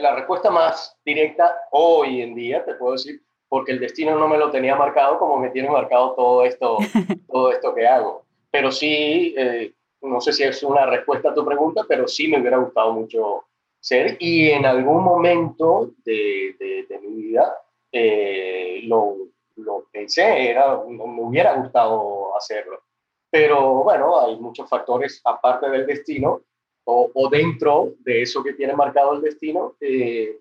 la 0.00 0.14
respuesta 0.14 0.50
más 0.50 0.96
directa 1.04 1.54
hoy 1.70 2.22
en 2.22 2.34
día, 2.34 2.64
te 2.64 2.74
puedo 2.74 2.92
decir, 2.92 3.22
porque 3.48 3.72
el 3.72 3.80
destino 3.80 4.18
no 4.18 4.28
me 4.28 4.38
lo 4.38 4.50
tenía 4.50 4.74
marcado 4.76 5.18
como 5.18 5.36
me 5.36 5.50
tiene 5.50 5.68
marcado 5.68 6.14
todo 6.14 6.44
esto, 6.44 6.78
todo 7.30 7.52
esto 7.52 7.74
que 7.74 7.86
hago. 7.86 8.24
Pero 8.50 8.72
sí, 8.72 9.34
eh, 9.36 9.72
no 10.02 10.20
sé 10.20 10.32
si 10.32 10.42
es 10.42 10.62
una 10.62 10.86
respuesta 10.86 11.30
a 11.30 11.34
tu 11.34 11.44
pregunta, 11.44 11.84
pero 11.88 12.06
sí 12.08 12.28
me 12.28 12.40
hubiera 12.40 12.58
gustado 12.58 12.92
mucho 12.92 13.44
ser 13.78 14.16
y 14.20 14.50
en 14.50 14.64
algún 14.64 15.02
momento 15.02 15.90
de, 16.04 16.54
de, 16.88 16.98
mi 17.00 17.22
vida 17.22 17.56
eh, 17.90 18.80
lo, 18.84 19.16
lo, 19.56 19.86
pensé, 19.92 20.50
era, 20.50 20.76
me 20.86 21.02
hubiera 21.02 21.54
gustado 21.54 22.36
hacerlo. 22.36 22.82
Pero 23.30 23.82
bueno, 23.82 24.20
hay 24.20 24.36
muchos 24.36 24.68
factores 24.68 25.20
aparte 25.24 25.68
del 25.68 25.86
destino 25.86 26.42
o, 26.84 27.28
dentro 27.30 27.94
de 28.00 28.22
eso 28.22 28.42
que 28.42 28.52
tiene 28.54 28.74
marcado 28.74 29.14
el 29.14 29.22
destino. 29.22 29.74
Eh, 29.80 30.38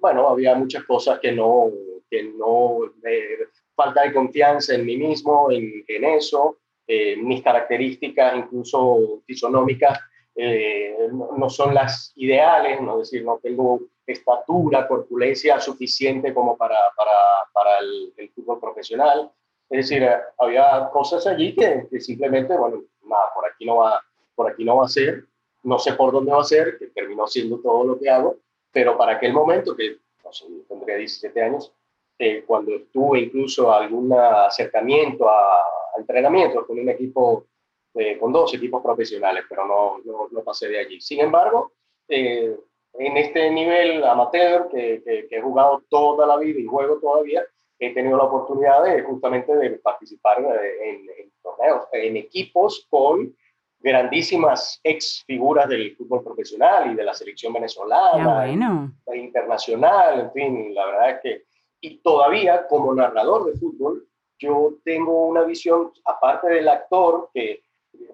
bueno, 0.00 0.28
había 0.28 0.54
muchas 0.54 0.84
cosas 0.84 1.18
que 1.20 1.32
no, 1.32 1.70
que 2.10 2.22
no, 2.22 2.80
eh, 3.04 3.48
falta 3.74 4.02
de 4.02 4.12
confianza 4.12 4.74
en 4.74 4.86
mí 4.86 4.96
mismo, 4.96 5.50
en, 5.50 5.84
en 5.86 6.04
eso, 6.04 6.58
eh, 6.90 7.16
mis 7.16 7.42
características, 7.42 8.34
incluso 8.34 9.20
fisonómicas, 9.26 10.00
eh, 10.34 10.96
no, 11.12 11.50
son 11.50 11.74
las 11.74 12.14
ideales, 12.16 12.80
no 12.80 12.94
es 13.02 13.10
decir, 13.10 13.26
no 13.26 13.38
tengo 13.42 13.80
estatura, 14.06 14.88
corpulencia 14.88 15.60
suficiente 15.60 16.32
como 16.32 16.56
para, 16.56 16.78
para, 16.96 17.10
para 17.52 17.78
el, 17.80 18.30
fútbol 18.34 18.58
profesional. 18.58 19.30
Es 19.68 19.90
decir, 19.90 20.08
había 20.38 20.88
cosas 20.90 21.26
allí 21.26 21.54
que, 21.54 22.00
simplemente, 22.00 22.56
bueno, 22.56 22.82
nada, 23.02 23.24
por 23.34 23.46
aquí 23.46 23.66
no 23.66 23.76
va, 23.76 24.00
por 24.34 24.50
aquí 24.50 24.64
no 24.64 24.76
va 24.76 24.86
a 24.86 24.88
ser, 24.88 25.24
no 25.64 25.78
sé 25.78 25.92
por 25.92 26.10
dónde 26.10 26.32
va 26.32 26.40
a 26.40 26.44
ser, 26.44 26.78
que 26.78 26.86
terminó 26.86 27.26
siendo 27.26 27.58
todo 27.58 27.84
lo 27.84 27.98
que 27.98 28.08
hago, 28.08 28.38
pero 28.72 28.96
para 28.96 29.16
aquel 29.16 29.34
momento, 29.34 29.76
que 29.76 29.98
no 30.24 30.32
sé, 30.32 30.46
tendría 30.68 30.96
17 30.96 31.42
años, 31.42 31.70
eh, 32.18 32.44
cuando 32.46 32.72
tuve 32.92 33.20
incluso 33.20 33.72
algún 33.72 34.12
acercamiento 34.12 35.28
a, 35.28 35.62
entrenamiento 35.96 36.66
con 36.66 36.78
un 36.78 36.88
equipo, 36.88 37.46
eh, 37.94 38.18
con 38.18 38.32
dos 38.32 38.54
equipos 38.54 38.82
profesionales, 38.82 39.44
pero 39.48 39.66
no, 39.66 40.28
no, 40.30 40.42
pasé 40.42 40.68
de 40.68 40.78
allí. 40.78 41.00
Sin 41.00 41.20
embargo, 41.20 41.72
eh, 42.08 42.56
en 42.94 43.16
este 43.16 43.50
nivel 43.50 44.04
amateur 44.04 44.68
que, 44.68 45.02
que, 45.04 45.28
he 45.30 45.40
jugado 45.40 45.82
toda 45.88 46.26
la 46.26 46.36
vida 46.36 46.60
y 46.60 46.66
juego 46.66 46.98
todavía, 46.98 47.44
he 47.78 47.94
tenido 47.94 48.16
la 48.16 48.24
oportunidad 48.24 48.84
de 48.84 49.02
justamente 49.02 49.54
de 49.54 49.70
participar 49.78 50.38
en, 50.38 51.08
en 51.18 51.32
torneos, 51.42 51.86
en 51.92 52.16
equipos 52.16 52.86
con 52.90 53.34
grandísimas 53.80 54.80
ex 54.82 55.22
figuras 55.24 55.68
del 55.68 55.94
fútbol 55.96 56.24
profesional 56.24 56.92
y 56.92 56.94
de 56.94 57.04
la 57.04 57.14
selección 57.14 57.52
venezolana, 57.52 58.46
bueno. 58.46 58.92
internacional, 59.14 60.20
en 60.20 60.32
fin, 60.32 60.74
la 60.74 60.86
verdad 60.86 61.10
es 61.10 61.20
que, 61.22 61.42
y 61.80 61.98
todavía 61.98 62.66
como 62.66 62.94
narrador 62.94 63.46
de 63.46 63.58
fútbol, 63.58 64.06
yo 64.38 64.74
tengo 64.84 65.26
una 65.26 65.42
visión, 65.42 65.92
aparte 66.04 66.48
del 66.48 66.68
actor, 66.68 67.30
que 67.32 67.62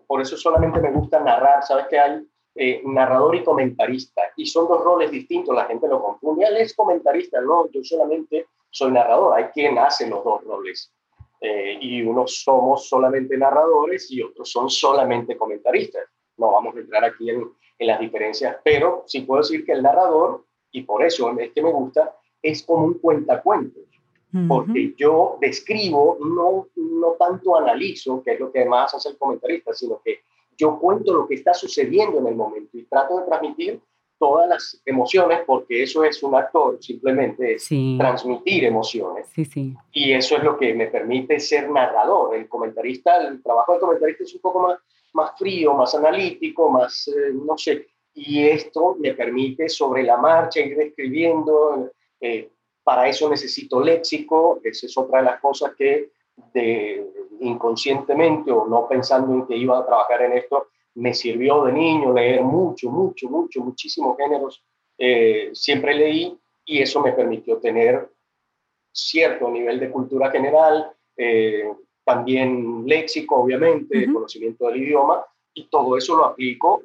por 0.06 0.20
eso 0.20 0.36
solamente 0.36 0.80
me 0.80 0.90
gusta 0.90 1.20
narrar, 1.20 1.62
sabes 1.62 1.86
que 1.88 1.98
hay 1.98 2.26
eh, 2.54 2.82
narrador 2.84 3.34
y 3.36 3.44
comentarista, 3.44 4.22
y 4.36 4.46
son 4.46 4.68
dos 4.68 4.82
roles 4.82 5.10
distintos, 5.10 5.54
la 5.54 5.66
gente 5.66 5.88
lo 5.88 6.02
confunde, 6.02 6.46
él 6.46 6.56
es 6.56 6.74
comentarista, 6.74 7.40
no, 7.40 7.70
yo 7.70 7.82
solamente 7.82 8.46
soy 8.70 8.92
narrador, 8.92 9.34
hay 9.36 9.44
quien 9.46 9.78
hace 9.78 10.08
los 10.08 10.24
dos 10.24 10.42
roles. 10.44 10.92
Eh, 11.40 11.76
y 11.80 12.02
unos 12.02 12.42
somos 12.42 12.88
solamente 12.88 13.36
narradores 13.36 14.10
y 14.10 14.22
otros 14.22 14.50
son 14.50 14.70
solamente 14.70 15.36
comentaristas. 15.36 16.04
No 16.38 16.52
vamos 16.52 16.74
a 16.74 16.78
entrar 16.78 17.04
aquí 17.04 17.28
en, 17.28 17.52
en 17.78 17.86
las 17.86 18.00
diferencias, 18.00 18.56
pero 18.64 19.04
sí 19.06 19.20
puedo 19.20 19.42
decir 19.42 19.64
que 19.64 19.72
el 19.72 19.82
narrador, 19.82 20.46
y 20.70 20.82
por 20.84 21.04
eso 21.04 21.30
es 21.38 21.52
que 21.52 21.62
me 21.62 21.70
gusta, 21.70 22.16
es 22.44 22.62
como 22.62 22.84
un 22.84 22.94
cuentacuentos, 22.94 23.82
porque 24.48 24.94
yo 24.98 25.38
describo, 25.40 26.18
no, 26.20 26.66
no 26.74 27.12
tanto 27.12 27.56
analizo, 27.56 28.22
que 28.22 28.32
es 28.32 28.40
lo 28.40 28.50
que 28.50 28.64
más 28.64 28.92
hace 28.92 29.10
el 29.10 29.16
comentarista, 29.16 29.72
sino 29.72 30.00
que 30.04 30.20
yo 30.58 30.78
cuento 30.78 31.14
lo 31.14 31.28
que 31.28 31.36
está 31.36 31.54
sucediendo 31.54 32.18
en 32.18 32.26
el 32.26 32.34
momento 32.34 32.76
y 32.76 32.82
trato 32.82 33.18
de 33.18 33.26
transmitir 33.26 33.80
todas 34.18 34.48
las 34.48 34.82
emociones, 34.84 35.40
porque 35.46 35.84
eso 35.84 36.04
es 36.04 36.22
un 36.22 36.34
actor, 36.34 36.78
simplemente 36.80 37.54
es 37.54 37.68
transmitir 37.98 38.64
emociones. 38.64 39.26
Sí, 39.34 39.44
sí. 39.44 39.74
Y 39.92 40.12
eso 40.12 40.36
es 40.36 40.42
lo 40.42 40.58
que 40.58 40.74
me 40.74 40.88
permite 40.88 41.38
ser 41.38 41.70
narrador. 41.70 42.34
El 42.34 42.48
comentarista, 42.48 43.26
el 43.26 43.42
trabajo 43.42 43.72
del 43.72 43.80
comentarista 43.80 44.24
es 44.24 44.34
un 44.34 44.40
poco 44.40 44.60
más, 44.60 44.78
más 45.12 45.38
frío, 45.38 45.74
más 45.74 45.94
analítico, 45.94 46.70
más, 46.70 47.08
eh, 47.08 47.32
no 47.32 47.56
sé, 47.56 47.86
y 48.14 48.46
esto 48.46 48.96
me 48.98 49.12
permite 49.12 49.68
sobre 49.68 50.04
la 50.04 50.16
marcha 50.16 50.60
ir 50.60 50.80
escribiendo. 50.80 51.90
Eh, 52.26 52.48
para 52.82 53.06
eso 53.06 53.28
necesito 53.28 53.82
léxico, 53.82 54.58
esa 54.64 54.86
es 54.86 54.96
otra 54.96 55.18
de 55.18 55.26
las 55.26 55.40
cosas 55.40 55.74
que 55.76 56.10
de, 56.54 57.06
inconscientemente 57.40 58.50
o 58.50 58.66
no 58.66 58.88
pensando 58.88 59.34
en 59.34 59.46
que 59.46 59.54
iba 59.54 59.78
a 59.78 59.84
trabajar 59.84 60.22
en 60.22 60.32
esto, 60.32 60.68
me 60.94 61.12
sirvió 61.12 61.64
de 61.64 61.72
niño 61.72 62.14
leer 62.14 62.42
mucho, 62.42 62.90
mucho, 62.90 63.28
mucho, 63.28 63.60
muchísimos 63.60 64.16
géneros. 64.16 64.64
Eh, 64.96 65.50
siempre 65.52 65.94
leí 65.94 66.38
y 66.64 66.80
eso 66.80 67.02
me 67.02 67.12
permitió 67.12 67.58
tener 67.58 68.08
cierto 68.90 69.50
nivel 69.50 69.78
de 69.78 69.90
cultura 69.90 70.30
general, 70.30 70.92
eh, 71.18 71.70
también 72.04 72.86
léxico, 72.86 73.36
obviamente, 73.36 74.10
conocimiento 74.10 74.68
del 74.68 74.82
idioma, 74.82 75.26
y 75.52 75.66
todo 75.66 75.98
eso 75.98 76.16
lo 76.16 76.24
aplico 76.24 76.84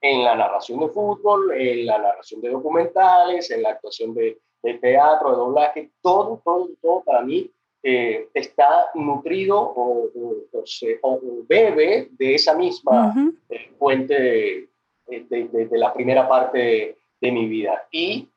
en 0.00 0.22
la 0.22 0.36
narración 0.36 0.78
de 0.80 0.88
fútbol, 0.88 1.52
en 1.52 1.86
la 1.86 1.98
narración 1.98 2.40
de 2.40 2.50
documentales, 2.50 3.50
en 3.50 3.62
la 3.62 3.70
actuación 3.70 4.14
de, 4.14 4.38
de 4.62 4.74
teatro, 4.74 5.30
de 5.30 5.36
doblaje, 5.36 5.90
todo, 6.00 6.40
todo, 6.44 6.70
todo 6.80 7.02
para 7.02 7.22
mí 7.22 7.50
eh, 7.84 8.28
está 8.32 8.90
nutrido 8.94 9.58
o, 9.58 10.08
bebe 11.48 12.08
de 12.12 12.34
esa 12.36 12.54
misma 12.54 13.12
eh, 13.48 13.72
fuente 13.76 14.68
de, 15.08 15.68
la 15.72 15.92
primera 15.92 16.28
parte 16.28 16.96
de, 17.20 17.32
mi 17.32 17.48
vida. 17.48 17.86
Y 17.90 18.28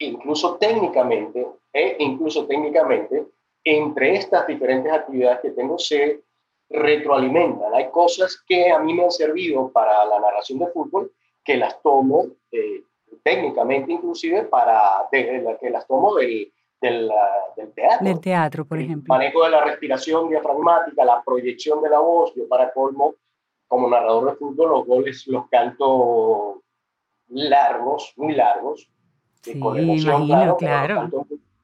incluso 0.00 0.56
técnicamente, 0.56 1.46
e 1.72 1.96
incluso 2.00 2.46
técnicamente, 2.46 3.26
entre 3.62 4.16
estas 4.16 4.46
diferentes 4.48 4.92
actividades 4.92 5.40
que 5.42 5.50
tengo 5.50 5.78
se 5.78 6.22
retroalimentan. 6.68 7.72
Hay 7.74 7.90
cosas 7.90 8.42
que 8.46 8.70
a 8.70 8.80
mí 8.80 8.94
me 8.94 9.04
han 9.04 9.12
servido 9.12 9.70
para 9.70 10.04
la 10.06 10.18
narración 10.18 10.58
de 10.58 10.66
fútbol 10.68 11.12
que 11.44 11.56
las 11.56 11.80
tomo 11.82 12.26
eh, 12.50 12.82
técnicamente 13.22 13.92
inclusive 13.92 14.44
para 14.44 15.06
que 15.10 15.70
las 15.70 15.86
tomo 15.86 16.14
del, 16.16 16.52
del, 16.80 17.10
del, 17.56 17.72
teatro. 17.72 18.06
Del 18.06 18.20
teatro, 18.20 18.64
por 18.64 18.78
ejemplo. 18.78 19.14
manejo 19.14 19.44
de 19.44 19.50
la 19.50 19.64
respiración 19.64 20.28
diafragmática, 20.28 21.04
la 21.04 21.22
proyección 21.22 21.82
de 21.82 21.90
la 21.90 21.98
voz. 22.00 22.34
Yo 22.34 22.48
para 22.48 22.72
colmo, 22.72 23.14
como 23.66 23.88
narrador 23.88 24.30
de 24.30 24.36
fútbol, 24.36 24.70
los 24.70 24.86
goles 24.86 25.26
los 25.26 25.48
canto 25.48 26.62
largos, 27.28 28.12
muy 28.16 28.34
largos. 28.34 28.90
Sí, 29.42 29.58
con 29.58 29.78
emoción, 29.78 30.24
imagino, 30.24 30.56
claro. 30.56 31.08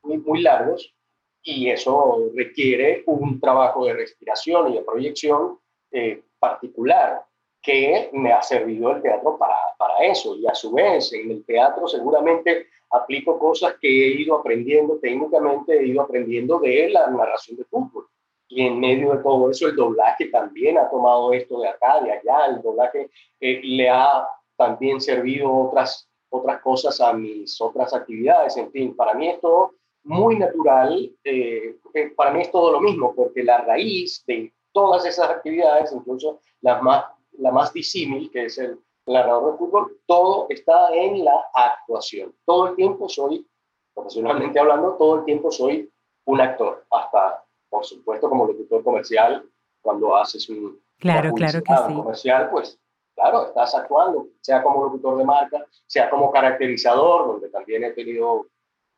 Muy, 0.02 0.18
muy 0.18 0.42
largos. 0.42 0.94
Y 1.42 1.68
eso 1.68 2.30
requiere 2.34 3.02
un 3.06 3.38
trabajo 3.38 3.84
de 3.84 3.92
respiración 3.94 4.72
y 4.72 4.76
de 4.76 4.82
proyección 4.82 5.58
eh, 5.90 6.22
particular 6.38 7.24
que 7.64 8.10
me 8.12 8.30
ha 8.30 8.42
servido 8.42 8.92
el 8.92 9.02
teatro 9.02 9.38
para, 9.38 9.56
para 9.78 9.98
eso. 10.04 10.36
Y 10.36 10.46
a 10.46 10.54
su 10.54 10.70
vez, 10.72 11.12
en 11.14 11.30
el 11.30 11.44
teatro 11.44 11.88
seguramente 11.88 12.66
aplico 12.90 13.38
cosas 13.38 13.76
que 13.80 13.88
he 13.88 14.20
ido 14.20 14.36
aprendiendo 14.36 14.98
técnicamente, 14.98 15.78
he 15.78 15.86
ido 15.86 16.02
aprendiendo 16.02 16.58
de 16.58 16.90
la 16.90 17.08
narración 17.08 17.56
de 17.56 17.64
fútbol. 17.64 18.06
Y 18.48 18.66
en 18.66 18.78
medio 18.78 19.12
de 19.12 19.22
todo 19.22 19.50
eso, 19.50 19.66
el 19.66 19.76
doblaje 19.76 20.26
también 20.26 20.76
ha 20.76 20.90
tomado 20.90 21.32
esto 21.32 21.58
de 21.60 21.68
acá, 21.68 22.00
de 22.02 22.12
allá. 22.12 22.46
El 22.50 22.62
doblaje 22.62 23.10
eh, 23.40 23.60
le 23.64 23.88
ha 23.88 24.28
también 24.56 25.00
servido 25.00 25.50
otras, 25.50 26.06
otras 26.28 26.60
cosas 26.60 27.00
a 27.00 27.14
mis 27.14 27.58
otras 27.60 27.94
actividades. 27.94 28.58
En 28.58 28.70
fin, 28.70 28.94
para 28.94 29.14
mí 29.14 29.28
es 29.30 29.40
todo 29.40 29.72
muy 30.04 30.38
natural. 30.38 31.10
Eh, 31.24 31.76
eh, 31.94 32.12
para 32.14 32.30
mí 32.30 32.42
es 32.42 32.50
todo 32.50 32.70
lo 32.70 32.80
mismo, 32.80 33.14
porque 33.14 33.42
la 33.42 33.62
raíz 33.62 34.22
de 34.26 34.52
todas 34.72 35.06
esas 35.06 35.30
actividades, 35.30 35.92
incluso 35.92 36.40
las 36.60 36.82
más, 36.82 37.06
la 37.38 37.50
más 37.52 37.72
disímil, 37.72 38.30
que 38.30 38.46
es 38.46 38.58
el, 38.58 38.78
narrador 39.06 39.52
de 39.52 39.58
fútbol, 39.58 40.00
todo 40.06 40.46
está 40.48 40.88
en 40.94 41.24
la 41.24 41.46
actuación. 41.52 42.34
Todo 42.46 42.68
el 42.68 42.76
tiempo 42.76 43.06
soy, 43.08 43.46
profesionalmente 43.94 44.58
hablando, 44.58 44.94
todo 44.94 45.18
el 45.18 45.24
tiempo 45.26 45.50
soy 45.50 45.92
un 46.24 46.40
actor, 46.40 46.86
hasta, 46.90 47.44
por 47.68 47.84
supuesto, 47.84 48.30
como 48.30 48.46
locutor 48.46 48.82
comercial, 48.82 49.44
cuando 49.82 50.16
haces 50.16 50.48
un 50.48 50.80
claro, 50.98 51.32
claro 51.32 51.62
que 51.62 51.72
sí. 51.76 51.94
comercial, 51.94 52.48
pues 52.50 52.78
claro, 53.14 53.46
estás 53.46 53.74
actuando, 53.74 54.28
sea 54.40 54.62
como 54.62 54.84
locutor 54.84 55.18
de 55.18 55.24
marca, 55.24 55.66
sea 55.86 56.08
como 56.08 56.32
caracterizador, 56.32 57.26
donde 57.26 57.50
también 57.50 57.84
he 57.84 57.90
tenido 57.92 58.46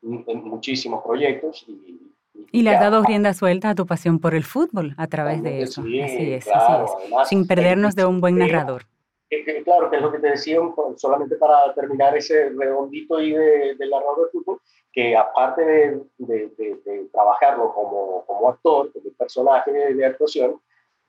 muchísimos 0.02 1.02
proyectos 1.02 1.64
y, 1.66 2.12
y 2.52 2.62
le 2.62 2.70
has 2.70 2.80
dado 2.80 3.02
rienda 3.02 3.34
suelta 3.34 3.70
a 3.70 3.74
tu 3.74 3.86
pasión 3.86 4.18
por 4.18 4.34
el 4.34 4.44
fútbol 4.44 4.94
a 4.96 5.06
través 5.06 5.42
de 5.42 5.62
eso. 5.62 5.82
así 5.82 6.00
es, 6.00 6.48
así 6.48 6.72
es. 6.84 7.28
Sin 7.28 7.46
perdernos 7.46 7.94
de 7.94 8.04
un 8.04 8.20
buen 8.20 8.38
narrador 8.38 8.84
claro, 9.64 9.90
que 9.90 9.96
es 9.96 10.02
lo 10.02 10.12
que 10.12 10.18
te 10.18 10.30
decía, 10.30 10.58
solamente 10.96 11.36
para 11.36 11.74
terminar 11.74 12.16
ese 12.16 12.50
redondito 12.50 13.16
ahí 13.16 13.32
de, 13.32 13.74
del 13.74 13.90
narrador 13.90 14.26
de 14.26 14.30
fútbol, 14.30 14.60
que 14.92 15.16
aparte 15.16 15.62
de, 15.64 16.00
de, 16.18 17.08
trabajarlo 17.12 17.74
como, 17.74 18.24
como, 18.26 18.48
actor, 18.48 18.92
como 18.92 19.10
personaje 19.18 19.72
de, 19.72 20.06
actuación, 20.06 20.60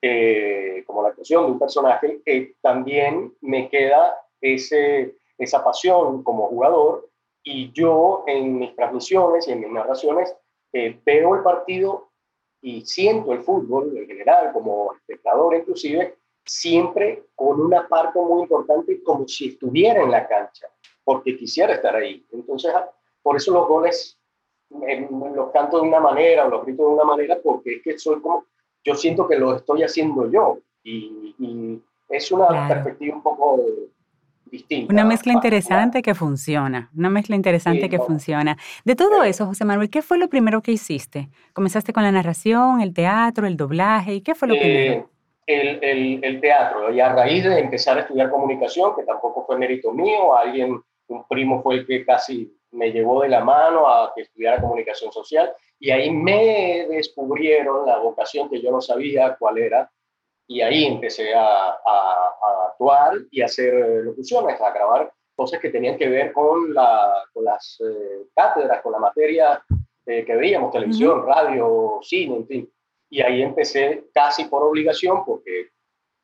eh, 0.02 0.82
como 0.86 1.02
la 1.02 1.08
actuación 1.08 1.46
de 1.46 1.52
un 1.52 1.58
personaje, 1.58 2.20
eh, 2.26 2.54
también 2.60 3.32
me 3.40 3.68
queda 3.70 4.20
ese, 4.40 5.16
esa 5.38 5.64
pasión 5.64 6.22
como 6.22 6.48
jugador 6.48 7.08
y 7.42 7.72
yo 7.72 8.24
en 8.26 8.58
mis 8.58 8.74
transmisiones 8.74 9.48
y 9.48 9.52
en 9.52 9.60
mis 9.60 9.70
narraciones 9.70 10.34
eh, 10.72 11.00
veo 11.04 11.34
el 11.34 11.42
partido 11.42 12.10
y 12.60 12.84
siento 12.84 13.32
el 13.32 13.42
fútbol 13.42 13.96
en 13.96 14.06
general 14.06 14.52
como 14.52 14.92
espectador 14.94 15.54
inclusive 15.54 16.18
siempre 16.48 17.24
con 17.34 17.60
una 17.60 17.86
parte 17.86 18.18
muy 18.18 18.42
importante 18.42 19.02
como 19.02 19.28
si 19.28 19.48
estuviera 19.48 20.02
en 20.02 20.10
la 20.10 20.26
cancha, 20.26 20.66
porque 21.04 21.36
quisiera 21.36 21.74
estar 21.74 21.94
ahí. 21.94 22.24
Entonces, 22.32 22.72
ah, 22.74 22.90
por 23.22 23.36
eso 23.36 23.52
los 23.52 23.68
goles 23.68 24.18
los 24.70 25.50
canto 25.50 25.80
de 25.80 25.88
una 25.88 26.00
manera 26.00 26.46
o 26.46 26.50
los 26.50 26.64
grito 26.64 26.82
de 26.86 26.94
una 26.94 27.04
manera, 27.04 27.38
porque 27.42 27.76
es 27.76 27.82
que 27.82 27.98
soy 27.98 28.20
como, 28.20 28.46
yo 28.84 28.94
siento 28.94 29.26
que 29.26 29.36
lo 29.36 29.54
estoy 29.54 29.82
haciendo 29.82 30.30
yo 30.30 30.58
y, 30.82 31.82
es 32.10 32.32
una 32.32 32.66
perspectiva 32.66 33.16
un 33.16 33.22
poco 33.22 33.60
Una 34.88 35.04
mezcla 35.04 35.32
interesante 35.32 36.02
que 36.02 36.14
funciona, 36.14 36.90
una 36.96 37.10
mezcla 37.10 37.36
interesante 37.36 37.88
que 37.88 37.98
funciona. 37.98 38.56
De 38.84 38.96
todo 38.96 39.22
eso, 39.22 39.46
José 39.46 39.64
Manuel, 39.64 39.90
¿qué 39.90 40.02
fue 40.02 40.18
lo 40.18 40.28
primero 40.28 40.62
que 40.62 40.72
hiciste? 40.72 41.28
¿Comenzaste 41.52 41.92
con 41.92 42.02
la 42.02 42.12
narración, 42.12 42.80
el 42.80 42.94
teatro, 42.94 43.46
el 43.46 43.56
doblaje? 43.56 44.14
¿Y 44.14 44.20
qué 44.20 44.34
fue 44.34 44.48
lo 44.48 44.54
eh, 44.54 44.60
primero? 44.60 45.10
el, 45.48 46.22
el, 46.22 46.40
teatro. 46.40 46.92
Y 46.92 47.00
a 47.00 47.12
raíz 47.12 47.44
de 47.44 47.58
empezar 47.58 47.96
a 47.96 48.02
estudiar 48.02 48.30
comunicación, 48.30 48.94
que 48.94 49.04
tampoco 49.04 49.44
fue 49.46 49.58
mérito 49.58 49.92
mío, 49.92 50.36
alguien, 50.36 50.80
un 51.08 51.26
primo 51.26 51.62
fue 51.62 51.76
el 51.76 51.86
que 51.86 52.04
casi 52.04 52.52
me 52.70 52.92
llevó 52.92 53.22
de 53.22 53.28
la 53.28 53.42
mano 53.42 53.88
a 53.88 54.12
que 54.14 54.22
estudiara 54.22 54.60
comunicación 54.60 55.10
social, 55.10 55.50
y 55.80 55.90
ahí 55.90 56.10
me 56.10 56.86
descubrieron 56.90 57.86
la 57.86 57.98
vocación 57.98 58.50
que 58.50 58.60
yo 58.60 58.70
no 58.70 58.80
sabía 58.80 59.36
cuál 59.38 59.58
era, 59.58 59.90
y 60.48 60.62
ahí 60.62 60.86
empecé 60.86 61.34
a, 61.34 61.68
a, 61.68 62.68
actuar 62.70 63.18
y 63.30 63.42
a 63.42 63.44
hacer 63.44 63.74
locuciones, 64.02 64.60
a 64.60 64.72
grabar 64.72 65.12
cosas 65.36 65.60
que 65.60 65.70
tenían 65.70 65.96
que 65.96 66.08
ver 66.08 66.32
con, 66.32 66.74
la, 66.74 67.24
con 67.32 67.44
las 67.44 67.80
eh, 67.80 68.26
cátedras, 68.34 68.82
con 68.82 68.92
la 68.92 68.98
materia 68.98 69.62
eh, 70.06 70.24
que 70.24 70.34
veíamos, 70.34 70.72
televisión, 70.72 71.24
radio, 71.24 72.00
cine, 72.02 72.36
en 72.36 72.46
fin. 72.46 72.72
Y 73.10 73.20
ahí 73.20 73.42
empecé 73.42 74.08
casi 74.12 74.46
por 74.46 74.62
obligación, 74.62 75.24
porque 75.24 75.68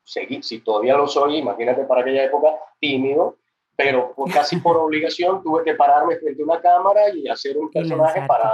seguí, 0.03 0.41
si 0.41 0.59
todavía 0.59 0.97
lo 0.97 1.07
soy, 1.07 1.37
imagínate 1.37 1.85
para 1.85 2.01
aquella 2.01 2.25
época, 2.25 2.49
tímido, 2.79 3.37
pero 3.75 4.13
casi 4.33 4.57
por 4.57 4.75
obligación 4.77 5.43
tuve 5.43 5.63
que 5.63 5.75
pararme 5.75 6.17
frente 6.17 6.41
a 6.41 6.45
una 6.45 6.61
cámara 6.61 7.09
y 7.13 7.27
hacer 7.27 7.57
un 7.57 7.69
personaje 7.71 8.23
para, 8.27 8.51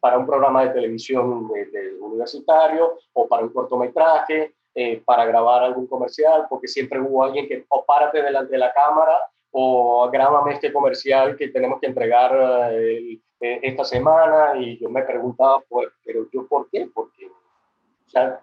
para 0.00 0.18
un 0.18 0.26
programa 0.26 0.64
de 0.64 0.70
televisión 0.70 1.48
de, 1.48 1.94
universitario 2.00 2.98
o 3.12 3.28
para 3.28 3.44
un 3.44 3.50
cortometraje, 3.50 4.54
eh, 4.74 5.02
para 5.04 5.24
grabar 5.24 5.62
algún 5.62 5.86
comercial, 5.86 6.46
porque 6.48 6.68
siempre 6.68 7.00
hubo 7.00 7.22
alguien 7.22 7.46
que 7.46 7.64
o 7.68 7.84
párate 7.84 8.22
delante 8.22 8.52
de 8.52 8.58
la 8.58 8.72
cámara 8.72 9.18
o 9.52 10.10
grábame 10.10 10.54
este 10.54 10.72
comercial 10.72 11.36
que 11.36 11.48
tenemos 11.48 11.80
que 11.80 11.86
entregar 11.86 12.72
eh, 12.72 13.20
eh, 13.40 13.60
esta 13.62 13.84
semana 13.84 14.54
y 14.58 14.78
yo 14.78 14.90
me 14.90 15.02
preguntaba, 15.02 15.60
pues, 15.68 15.90
pero 16.04 16.26
yo 16.32 16.46
por 16.48 16.68
qué? 16.70 16.88
Porque 16.92 17.26
o 17.26 18.10
sea, 18.10 18.40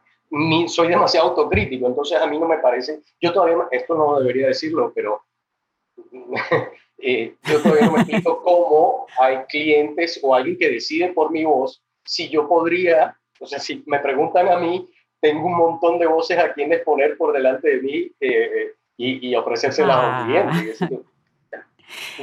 soy 0.67 0.87
demasiado 0.87 1.29
autocrítico, 1.29 1.87
entonces 1.87 2.17
a 2.17 2.27
mí 2.27 2.39
no 2.39 2.47
me 2.47 2.59
parece, 2.59 3.01
yo 3.19 3.33
todavía, 3.33 3.67
esto 3.71 3.95
no 3.95 4.19
debería 4.19 4.47
decirlo, 4.47 4.93
pero 4.95 5.21
eh, 6.97 7.35
yo 7.43 7.61
todavía 7.61 7.87
no 7.87 7.91
me 7.93 8.01
explico 8.01 8.41
cómo 8.41 9.05
hay 9.19 9.43
clientes 9.49 10.19
o 10.23 10.33
alguien 10.33 10.57
que 10.57 10.69
decide 10.69 11.09
por 11.09 11.31
mi 11.31 11.43
voz 11.43 11.83
si 12.05 12.29
yo 12.29 12.47
podría, 12.47 13.17
o 13.39 13.45
sea, 13.45 13.59
si 13.59 13.83
me 13.85 13.99
preguntan 13.99 14.47
a 14.47 14.57
mí, 14.57 14.87
tengo 15.21 15.45
un 15.45 15.55
montón 15.55 15.99
de 15.99 16.07
voces 16.07 16.37
a 16.37 16.51
quienes 16.53 16.81
poner 16.81 17.15
por 17.15 17.31
delante 17.31 17.77
de 17.77 17.81
mí 17.81 18.11
eh, 18.19 18.73
y, 18.97 19.29
y 19.29 19.35
ofrecérselas 19.35 19.95
a 19.95 19.99
un 19.99 20.13
ah. 20.13 20.25
cliente. 20.25 20.99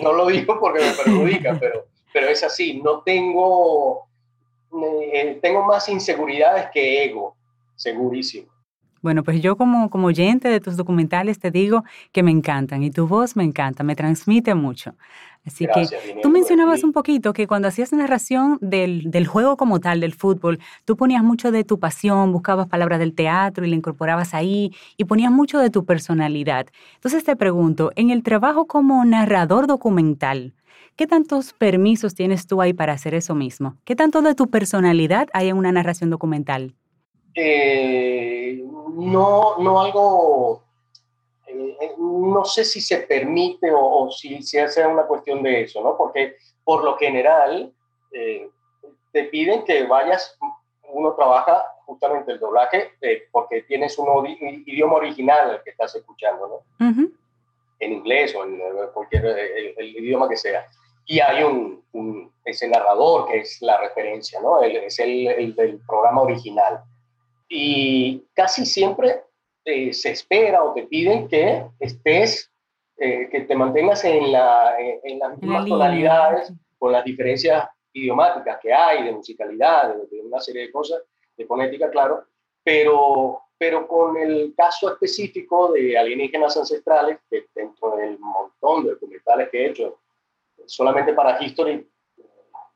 No 0.03 0.13
lo 0.13 0.27
digo 0.27 0.59
porque 0.59 0.81
me 0.81 0.93
perjudica, 0.93 1.57
pero, 1.61 1.87
pero 2.13 2.29
es 2.29 2.43
así. 2.43 2.81
No 2.83 3.03
tengo, 3.03 4.09
eh, 5.13 5.39
tengo 5.41 5.65
más 5.65 5.89
inseguridades 5.89 6.71
que 6.73 7.05
ego, 7.05 7.37
segurísimo. 7.77 8.49
Bueno, 9.01 9.23
pues 9.23 9.41
yo 9.41 9.57
como, 9.57 9.91
como 9.91 10.09
oyente 10.09 10.49
de 10.49 10.61
tus 10.61 10.77
documentales 10.77 11.39
te 11.39 11.51
digo 11.51 11.85
que 12.13 12.23
me 12.23 12.31
encantan 12.31 12.83
y 12.83 12.91
tu 12.91 13.07
voz 13.07 13.37
me 13.37 13.45
encanta, 13.45 13.85
me 13.85 13.95
transmite 13.95 14.55
mucho. 14.55 14.95
Así 15.47 15.67
que 15.73 15.89
tú 16.23 16.29
mencionabas 16.29 16.83
un 16.85 16.93
poquito 16.93 17.33
que 17.33 17.47
cuando 17.47 17.69
hacías 17.69 17.93
narración 17.93 18.59
del, 18.61 19.11
del, 19.11 19.27
juego 19.27 19.57
como 19.57 19.81
tal, 19.81 20.01
del 20.01 20.13
fútbol, 20.13 20.59
tú 20.85 20.97
ponías 20.97 21.23
mucho 21.23 21.51
de 21.51 21.65
tu 21.65 21.79
pasión, 21.79 22.33
buscabas 22.33 22.67
palabras 22.67 22.99
del 22.99 23.15
teatro 23.15 23.65
y 23.65 23.71
le 23.71 23.77
incorporabas 23.77 24.35
ahí 24.35 24.75
y 24.97 25.05
ponías 25.05 25.33
mucho 25.33 25.59
de 25.59 25.71
tu 25.71 25.87
personalidad. 25.87 26.67
Entonces 26.97 27.25
te 27.25 27.35
pregunto, 27.35 27.93
en 27.97 28.11
el 28.11 28.23
trabajo 28.23 28.67
como 28.67 29.03
narrador 29.05 29.67
documental, 29.67 30.55
¿qué 30.97 31.07
tantos 31.07 31.55
permisos 31.55 32.15
tienes 32.15 32.47
tú 32.47 32.61
ahí 32.61 32.75
para 32.75 32.93
hacer 32.93 33.15
eso 33.15 33.35
mismo? 33.35 33.77
¿Qué 33.85 33.97
tanto 33.97 34.21
de 34.21 34.35
tu 34.35 34.49
personalidad 34.49 35.29
hay 35.33 35.49
en 35.49 35.57
una 35.57 35.73
narración 35.73 36.11
documental? 36.11 36.75
Eh, 37.41 38.65
no, 38.95 39.59
no 39.59 39.81
algo, 39.81 40.65
eh, 41.47 41.77
eh, 41.81 41.93
no 41.97 42.45
sé 42.45 42.65
si 42.65 42.81
se 42.81 42.99
permite 42.99 43.71
o, 43.73 44.11
si 44.11 44.43
se 44.43 44.61
hace 44.61 44.85
una 44.85 45.05
cuestión 45.05 45.41
de 45.45 45.63
eso, 45.63 45.81
¿no? 45.81 45.97
Porque 45.97 46.35
por 46.65 46.83
lo 46.83 46.97
general 46.97 47.73
te 48.11 49.25
piden 49.25 49.65
que 49.65 49.85
vayas, 49.85 50.37
uno 50.89 51.15
trabaja 51.15 51.63
justamente 51.87 52.33
el 52.33 52.41
doblaje 52.41 52.91
porque 53.31 53.63
tienes 53.63 53.97
un 53.99 54.27
idioma 54.67 54.95
original 54.95 55.51
al 55.51 55.63
que 55.63 55.71
estás 55.71 55.95
escuchando, 55.95 56.65
¿no? 56.81 56.89
En 57.79 57.93
inglés 57.93 58.35
o 58.35 58.43
en 58.43 58.61
cualquier 58.93 59.27
el, 59.77 59.97
idioma 59.97 60.29
que 60.29 60.37
sea. 60.37 60.67
Y 61.07 61.21
hay 61.21 61.45
un, 61.45 61.85
un, 61.93 62.33
ese 62.45 62.67
narrador 62.67 63.29
que 63.29 63.39
es 63.39 63.63
la 63.63 63.79
referencia, 63.79 64.41
¿no? 64.41 64.61
es 64.61 64.99
el, 64.99 65.29
el 65.29 65.55
del 65.55 65.81
programa 65.87 66.23
original 66.23 66.83
y 67.49 68.25
casi 68.35 68.67
siempre 68.67 69.23
eh, 69.65 69.93
se 69.93 70.11
espera 70.11 70.63
o 70.63 70.75
te 70.75 70.85
piden 70.85 71.29
que 71.29 71.67
estés, 71.79 72.53
eh, 72.97 73.29
que 73.31 73.43
te 73.43 73.55
mantengas 73.55 74.05
en, 74.05 74.33
la, 74.33 74.77
en 74.79 75.19
las 75.19 75.39
mismas 75.39 75.67
tonalidades, 75.67 76.53
con 76.79 76.93
las 76.93 77.05
diferencias 77.05 77.69
idiomáticas 77.93 78.59
que 78.61 78.73
hay, 78.73 79.05
de 79.05 79.13
musicalidad, 79.13 79.95
de, 80.11 80.21
una 80.21 80.41
serie 80.41 80.63
de 80.63 80.73
cosas, 80.73 81.03
de 81.37 81.47
fonética, 81.47 81.91
claro, 81.91 82.25
pero, 82.63 83.43
pero 83.57 83.87
con 83.87 84.17
el 84.17 84.55
caso 84.57 84.93
específico 84.93 85.73
de 85.73 85.99
alienígenas 85.99 86.57
ancestrales, 86.57 87.19
que 87.29 87.47
dentro 87.55 87.97
del 87.97 88.19
montón 88.19 88.85
de 88.85 88.91
documentales 88.91 89.49
que 89.51 89.65
he 89.65 89.71
hecho, 89.71 90.01
solamente 90.67 91.13
para 91.15 91.43
History, 91.43 91.89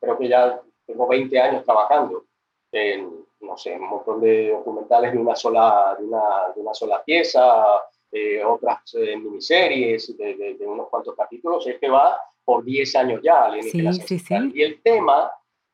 creo 0.00 0.18
que 0.18 0.28
ya 0.28 0.60
tengo 0.86 1.06
20 1.06 1.40
años 1.40 1.64
trabajando 1.64 2.24
en 2.72 3.24
no 3.42 3.56
sé, 3.56 3.74
un 3.74 3.88
montón 3.88 4.20
de 4.20 4.50
documentales 4.50 5.12
de 5.12 5.18
una 5.18 5.34
sola, 5.34 5.96
de 5.98 6.04
una, 6.04 6.22
de 6.54 6.60
una 6.60 6.74
sola 6.74 7.02
pieza, 7.04 7.64
eh, 8.10 8.42
otras 8.44 8.94
eh, 8.94 9.16
miniseries 9.16 10.16
de, 10.16 10.56
de, 10.58 10.66
unos 10.66 10.88
cuantos 10.88 11.14
capítulos, 11.16 11.66
es 11.66 11.78
que 11.78 11.88
va 11.88 12.18
por 12.44 12.64
10 12.64 12.96
años 12.96 13.20
ya 13.22 13.44
alienígenas 13.44 13.96
sí, 13.96 14.18
sí, 14.18 14.18
sí. 14.18 14.34
Y 14.54 14.62
el 14.62 14.82
tema 14.82 15.30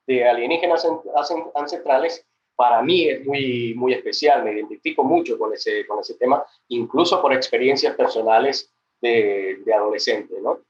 de 0.06 0.26
alienígenas 0.26 0.86
ancestrales 1.54 2.24
para 2.56 2.82
mí 2.82 3.08
es 3.08 3.24
muy, 3.24 3.74
muy 3.74 3.92
especial, 3.92 4.42
me 4.42 4.52
identifico 4.52 5.04
mucho 5.04 5.38
con 5.38 5.52
ese, 5.52 5.86
con 5.86 6.00
ese 6.00 6.14
tema, 6.14 6.44
incluso 6.68 7.20
por 7.22 7.32
experiencias 7.32 7.94
personales 7.94 8.72
de, 9.00 9.58
de 9.64 9.74
adolescente, 9.74 10.34
¿no? 10.40 10.60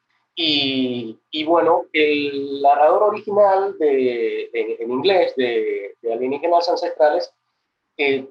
Y, 0.40 1.18
y, 1.32 1.44
bueno, 1.44 1.86
el 1.92 2.62
narrador 2.62 3.02
original 3.02 3.76
de, 3.76 4.48
en, 4.52 4.88
inglés 4.88 5.34
de, 5.34 5.96
de, 6.00 6.12
Alienígenas 6.12 6.68
Ancestrales 6.68 7.34
eh, 7.96 8.24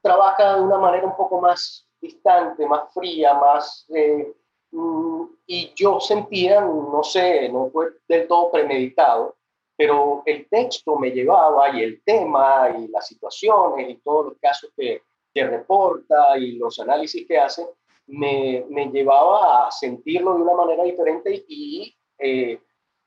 trabaja 0.00 0.54
de 0.54 0.62
una 0.62 0.78
manera 0.78 1.04
un 1.04 1.16
poco 1.16 1.40
más 1.40 1.88
distante, 2.00 2.64
más 2.66 2.94
fría, 2.94 3.34
más... 3.34 3.84
Eh, 3.88 4.32
mm, 4.70 5.24
y 5.48 5.72
yo 5.74 5.98
sentía, 5.98 6.60
no 6.60 7.02
sé, 7.02 7.48
no 7.48 7.68
fue 7.70 7.88
del 8.06 8.28
todo 8.28 8.52
premeditado, 8.52 9.34
pero 9.76 10.22
el 10.24 10.48
texto 10.48 10.96
me 11.00 11.10
llevaba 11.10 11.76
y 11.76 11.82
el 11.82 12.00
tema 12.04 12.72
y 12.78 12.86
las 12.86 13.08
situaciones 13.08 13.90
y 13.90 13.96
todos 13.96 14.26
los 14.26 14.38
casos 14.38 14.70
que, 14.76 15.02
que 15.34 15.44
reporta 15.48 16.38
y 16.38 16.52
los 16.52 16.78
análisis 16.78 17.26
que 17.26 17.38
hace, 17.38 17.66
me, 18.06 18.64
me, 18.68 18.86
llevaba 18.86 19.66
a 19.66 19.70
sentirlo 19.70 20.34
de 20.34 20.42
una 20.42 20.54
manera 20.54 20.84
diferente 20.84 21.44
y 21.48 21.94
eh, 22.18 22.58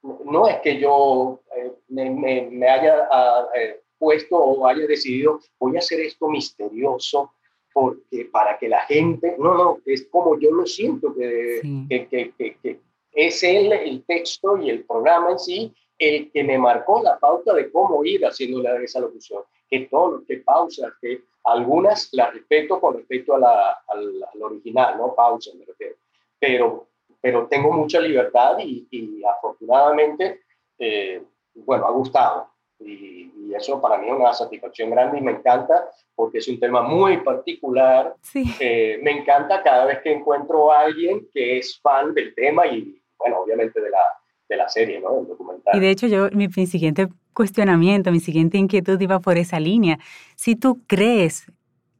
no 0.01 0.47
es 0.47 0.57
que 0.59 0.79
yo 0.79 1.41
eh, 1.55 1.71
me, 1.87 2.09
me, 2.09 2.69
haya 2.69 3.07
ah, 3.11 3.47
eh, 3.55 3.81
puesto 3.97 4.37
o 4.37 4.67
haya 4.67 4.85
decidido 4.87 5.39
voy 5.59 5.75
a 5.75 5.79
hacer 5.79 5.99
esto 6.01 6.27
misterioso 6.27 7.33
porque 7.73 8.25
para 8.25 8.57
que 8.57 8.67
la 8.67 8.81
gente, 8.81 9.35
no, 9.37 9.53
no, 9.53 9.77
es 9.85 10.07
como 10.07 10.39
yo 10.39 10.51
lo 10.51 10.65
siento, 10.65 11.13
que, 11.13 11.61
que, 11.87 12.07
que, 12.35 12.57
que, 12.61 12.79
es 13.11 13.43
el, 13.43 13.71
el 13.71 14.03
texto 14.05 14.57
y 14.57 14.69
el 14.69 14.85
programa 14.85 15.31
en 15.31 15.39
sí 15.39 15.73
el 15.99 16.31
que 16.31 16.43
me 16.43 16.57
marcó 16.57 17.03
la 17.03 17.19
pauta 17.19 17.53
de 17.53 17.69
cómo 17.71 18.03
ir 18.05 18.25
haciendo 18.25 18.63
esa 18.77 19.01
locución, 19.01 19.43
que 19.69 19.81
todo, 19.81 20.23
que 20.25 20.37
pausas, 20.37 20.93
que 21.01 21.23
algunas 21.43 22.09
las 22.13 22.33
respeto 22.33 22.79
con 22.79 22.95
respecto 22.95 23.35
a 23.35 23.39
la, 23.39 23.83
al, 23.87 24.41
original, 24.41 24.97
¿no? 24.97 25.13
Pausa, 25.13 25.51
me 25.57 25.65
refiero. 25.65 25.95
Pero, 26.39 26.87
pero 27.21 27.47
tengo 27.47 27.71
mucha 27.71 27.99
libertad 27.99 28.57
y, 28.59 28.87
y 28.91 29.23
afortunadamente, 29.23 30.41
eh, 30.77 31.21
bueno, 31.55 31.85
ha 31.85 31.91
gustado. 31.91 32.49
Y, 32.79 33.27
eso 33.49 33.81
para 33.81 33.97
mí 33.97 34.07
es 34.07 34.13
una 34.13 34.31
satisfacción 34.31 34.91
grande 34.91 35.17
y 35.17 35.21
me 35.21 35.31
encanta 35.31 35.89
porque 36.15 36.37
es 36.37 36.47
un 36.47 36.59
tema 36.59 36.83
muy 36.83 37.17
particular. 37.17 38.15
Sí. 38.21 38.43
Eh, 38.59 38.99
me 39.01 39.11
encanta 39.11 39.63
cada 39.63 39.85
vez 39.85 40.01
que 40.01 40.13
encuentro 40.13 40.71
a 40.71 40.81
alguien 40.81 41.27
que 41.33 41.57
es 41.57 41.79
fan 41.81 42.13
del 42.13 42.33
tema 42.35 42.67
y, 42.67 43.01
bueno, 43.17 43.39
obviamente 43.39 43.81
de 43.81 43.89
la, 43.89 43.99
de 44.49 44.57
la 44.57 44.67
serie, 44.67 44.99
¿no? 44.99 45.15
Del 45.15 45.27
documental. 45.27 45.77
Y 45.77 45.79
de 45.79 45.89
hecho 45.91 46.07
yo, 46.07 46.29
mi, 46.31 46.47
mi 46.47 46.67
siguiente 46.67 47.07
cuestionamiento, 47.33 48.11
mi 48.11 48.19
siguiente 48.19 48.57
inquietud 48.57 48.99
iba 48.99 49.19
por 49.19 49.37
esa 49.37 49.59
línea. 49.59 49.99
Si 50.35 50.55
tú 50.55 50.81
crees 50.87 51.45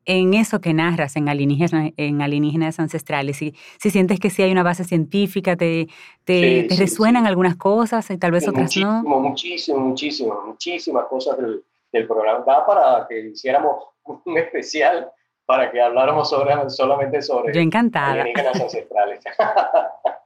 en 0.06 0.34
eso 0.34 0.60
que 0.60 0.74
narras 0.74 1.16
en 1.16 1.30
alienígenas, 1.30 1.94
en 1.96 2.22
alienígenas 2.22 2.80
ancestrales, 2.80 3.38
si, 3.38 3.54
si 3.80 3.92
sientes 3.92 4.20
que 4.20 4.32
sí 4.32 4.42
hay 4.42 4.52
una 4.52 4.64
base 4.64 4.84
científica, 4.84 5.56
te, 5.56 5.88
te, 6.24 6.64
te 6.64 6.76
resuenan 6.76 7.28
algunas 7.28 7.56
cosas 7.56 8.10
y 8.10 8.18
tal 8.18 8.32
vez 8.32 8.48
otras 8.48 8.76
no. 8.78 9.04
Muchísimo, 9.04 9.80
muchísimo, 9.80 10.42
muchísimas 10.48 11.06
cosas 11.06 11.38
del, 11.38 11.64
del 11.92 12.08
programa. 12.08 12.44
Da 12.46 12.66
para 12.66 13.08
que 13.08 13.30
hiciéramos 13.30 13.84
un 14.04 14.20
especial 14.38 15.12
para 15.46 15.72
que 15.72 15.82
habláramos 15.82 16.30
sobre, 16.30 16.70
solamente 16.70 17.22
sobre 17.22 17.54
Yo 17.54 17.62
encantada. 17.62 18.22
alienígenas 18.22 18.60
ancestrales. 18.62 19.20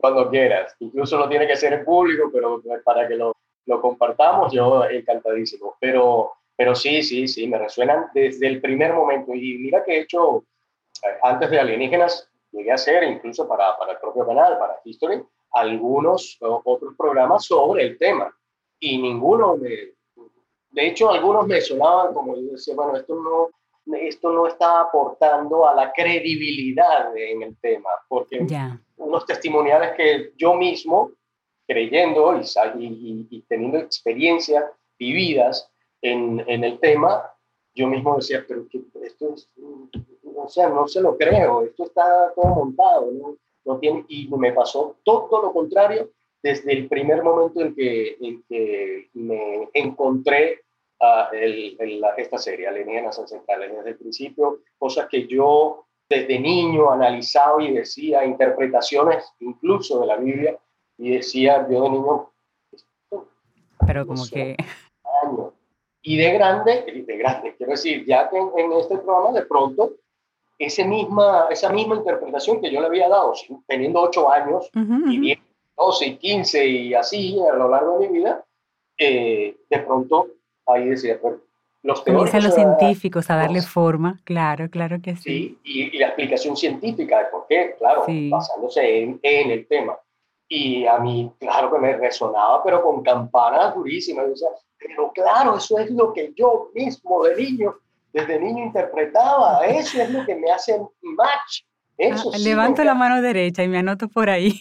Cuando 0.00 0.30
quieras. 0.30 0.74
Incluso 0.80 1.18
no 1.18 1.28
tiene 1.28 1.46
que 1.46 1.56
ser 1.56 1.72
en 1.74 1.84
público, 1.84 2.30
pero 2.32 2.62
para 2.84 3.06
que 3.06 3.16
lo 3.16 3.34
lo 3.70 3.80
compartamos, 3.80 4.52
yo 4.52 4.84
encantadísimo. 4.84 5.76
Pero, 5.80 6.32
pero 6.56 6.74
sí, 6.74 7.02
sí, 7.02 7.28
sí, 7.28 7.46
me 7.46 7.58
resuenan 7.58 8.06
desde 8.12 8.46
el 8.46 8.60
primer 8.60 8.92
momento. 8.92 9.34
Y 9.34 9.58
mira 9.58 9.84
que 9.84 9.92
he 9.92 10.00
hecho, 10.02 10.44
antes 11.22 11.50
de 11.50 11.60
alienígenas, 11.60 12.28
llegué 12.50 12.72
a 12.72 12.74
hacer 12.74 13.04
incluso 13.04 13.48
para, 13.48 13.76
para 13.78 13.92
el 13.92 13.98
propio 13.98 14.26
canal, 14.26 14.58
para 14.58 14.80
History, 14.84 15.22
algunos 15.52 16.36
otros 16.40 16.94
programas 16.96 17.44
sobre 17.44 17.84
el 17.84 17.98
tema. 17.98 18.34
Y 18.80 19.00
ninguno 19.00 19.56
me, 19.56 19.68
de 20.70 20.86
hecho, 20.86 21.10
algunos 21.10 21.46
me 21.46 21.60
sonaban 21.60 22.14
como 22.14 22.36
yo 22.36 22.52
decía, 22.52 22.74
bueno, 22.74 22.96
esto 22.96 23.14
no, 23.14 23.96
esto 23.98 24.32
no 24.32 24.46
está 24.46 24.80
aportando 24.80 25.66
a 25.66 25.74
la 25.74 25.92
credibilidad 25.92 27.16
en 27.16 27.42
el 27.42 27.56
tema, 27.58 27.90
porque 28.08 28.46
unos 29.00 29.26
testimoniales 29.26 29.92
que 29.96 30.32
yo 30.36 30.54
mismo, 30.54 31.12
creyendo 31.66 32.38
y, 32.78 33.26
y, 33.30 33.42
teniendo 33.48 33.78
experiencias 33.78 34.64
vividas 34.98 35.70
en, 36.02 36.40
el 36.46 36.78
tema, 36.80 37.22
yo 37.74 37.86
mismo 37.86 38.16
decía, 38.16 38.44
pero 38.46 38.66
que 38.68 38.82
esto 39.02 39.34
es, 39.34 39.48
o 40.34 40.48
sea, 40.48 40.68
no 40.68 40.88
se 40.88 41.00
lo 41.00 41.16
creo, 41.16 41.62
esto 41.62 41.84
está 41.84 42.32
todo 42.34 42.46
montado, 42.46 43.10
¿no? 43.12 43.36
no 43.64 43.78
tiene, 43.78 44.04
y 44.08 44.28
me 44.28 44.52
pasó 44.52 44.96
todo 45.04 45.42
lo 45.42 45.52
contrario 45.52 46.10
desde 46.42 46.72
el 46.72 46.88
primer 46.88 47.22
momento 47.22 47.60
en 47.60 47.74
que, 47.74 48.16
en 48.20 48.42
que 48.48 49.08
me 49.14 49.68
encontré 49.74 50.62
uh, 51.00 51.34
el, 51.34 51.76
el, 51.78 52.02
esta 52.16 52.38
serie, 52.38 52.66
Alienígenas 52.66 53.18
Ancestrales, 53.18 53.76
desde 53.76 53.90
el 53.90 53.96
principio, 53.96 54.60
cosas 54.78 55.06
que 55.08 55.26
yo 55.26 55.86
desde 56.10 56.40
niño 56.40 56.90
analizaba 56.90 57.62
y 57.62 57.72
decía, 57.72 58.24
interpretaciones 58.24 59.32
incluso 59.38 60.00
de 60.00 60.06
la 60.06 60.16
Biblia, 60.16 60.58
y 60.98 61.10
decía 61.16 61.66
yo 61.70 61.84
de 61.84 61.90
niño, 61.90 62.30
pero 63.86 64.06
como 64.06 64.22
que... 64.26 64.56
Y 66.02 66.16
de 66.16 66.32
grande, 66.32 67.04
de 67.06 67.16
grande, 67.16 67.54
quiero 67.56 67.72
decir, 67.72 68.06
ya 68.06 68.28
que 68.30 68.38
en, 68.38 68.72
este 68.72 68.96
programa 68.98 69.32
de 69.32 69.44
pronto, 69.44 69.92
ese 70.58 70.84
misma, 70.84 71.48
esa 71.50 71.70
misma 71.70 71.96
interpretación 71.96 72.60
que 72.60 72.70
yo 72.70 72.80
le 72.80 72.86
había 72.86 73.08
dado, 73.08 73.34
teniendo 73.66 74.00
8 74.00 74.32
años, 74.32 74.70
y 74.74 75.20
10, 75.20 75.38
12 75.76 76.06
y 76.06 76.16
15 76.16 76.66
y 76.66 76.94
así 76.94 77.38
a 77.40 77.54
lo 77.54 77.68
largo 77.68 77.98
de 77.98 78.08
mi 78.08 78.18
vida, 78.18 78.44
eh, 78.98 79.56
de 79.68 79.78
pronto 79.80 80.28
ahí 80.66 80.88
decía, 80.88 81.20
pues, 81.20 81.34
los 81.82 82.04
teóricos... 82.04 82.42
los 82.44 82.54
científicos 82.54 83.30
a 83.30 83.36
darle 83.36 83.62
forma, 83.62 84.20
claro, 84.24 84.68
claro 84.68 85.00
que 85.02 85.16
sí. 85.16 85.58
Sí, 85.62 85.90
y, 85.92 85.98
la 85.98 86.08
explicación 86.08 86.56
científica 86.56 87.18
de 87.18 87.24
por 87.26 87.46
qué, 87.48 87.74
claro, 87.78 88.04
basándose 88.30 89.02
en, 89.02 89.20
en, 89.22 89.50
el 89.50 89.66
tema. 89.66 89.98
Y 90.48 90.86
a 90.86 90.98
mí, 90.98 91.32
claro 91.38 91.72
que 91.72 91.78
me 91.78 91.96
resonaba, 91.96 92.62
pero 92.62 92.82
con 92.82 93.02
campanas 93.02 93.74
durísimas. 93.74 94.24
Yo 94.26 94.30
decía, 94.30 94.48
pero 94.78 95.12
claro, 95.12 95.56
eso 95.56 95.78
es 95.78 95.90
lo 95.90 96.12
que 96.12 96.32
yo 96.36 96.70
mismo 96.74 97.22
de 97.24 97.36
niño, 97.36 97.76
desde 98.12 98.40
niño 98.40 98.64
interpretaba, 98.64 99.64
eso 99.66 100.02
es 100.02 100.10
lo 100.10 100.24
que 100.26 100.34
me 100.34 100.50
hace 100.50 100.78
match. 101.02 101.62
Eso 101.96 102.30
ah, 102.32 102.38
levanto 102.38 102.82
la 102.82 102.94
mano 102.94 103.20
derecha 103.20 103.62
y 103.62 103.68
me 103.68 103.78
anoto 103.78 104.08
por 104.08 104.30
ahí. 104.30 104.52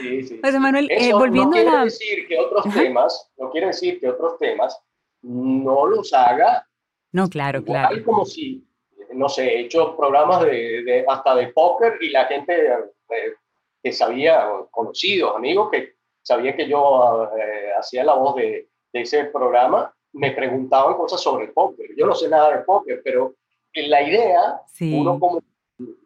Sí, 0.00 0.22
sí. 0.24 0.34
Pues 0.42 0.58
Manuel, 0.58 0.88
eh, 0.90 1.12
volviendo 1.12 1.62
no 1.62 1.78
a 1.78 1.84
decir 1.84 2.26
que 2.28 2.38
otros 2.38 2.74
temas, 2.74 3.30
no 3.38 3.50
quiere 3.50 3.68
decir 3.68 4.00
que 4.00 4.08
otros 4.08 4.38
temas 4.38 4.78
no 5.22 5.86
los 5.86 6.12
haga. 6.12 6.66
No, 7.12 7.28
claro, 7.28 7.64
claro. 7.64 8.02
como 8.04 8.24
si, 8.24 8.66
no 9.12 9.28
sé, 9.28 9.44
he 9.44 9.60
hecho 9.60 9.96
programas 9.96 10.42
de, 10.44 11.04
hasta 11.08 11.34
de 11.34 11.48
póker 11.48 11.98
y 12.00 12.10
la 12.10 12.24
gente 12.26 12.68
eh, 12.68 13.34
que 13.82 13.92
sabía, 13.92 14.48
conocidos, 14.70 15.36
amigos 15.36 15.70
que 15.70 15.94
sabía 16.22 16.56
que 16.56 16.68
yo 16.68 17.28
eh, 17.36 17.72
hacía 17.78 18.04
la 18.04 18.14
voz 18.14 18.36
de, 18.36 18.68
de, 18.92 19.00
ese 19.00 19.24
programa, 19.26 19.94
me 20.12 20.32
preguntaban 20.32 20.96
cosas 20.96 21.20
sobre 21.20 21.46
el 21.46 21.52
póker. 21.52 21.90
Yo 21.96 22.06
no 22.06 22.14
sé 22.14 22.28
nada 22.28 22.56
de 22.56 22.64
póker, 22.64 23.00
pero 23.04 23.34
en 23.72 23.90
la 23.90 24.02
idea, 24.02 24.60
uno 24.80 25.18
como 25.18 25.42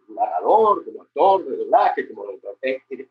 narrador, 0.09 0.85
como 0.85 1.03
actor 1.03 1.45
de 1.45 1.57
doblaje, 1.57 2.09
como 2.09 2.25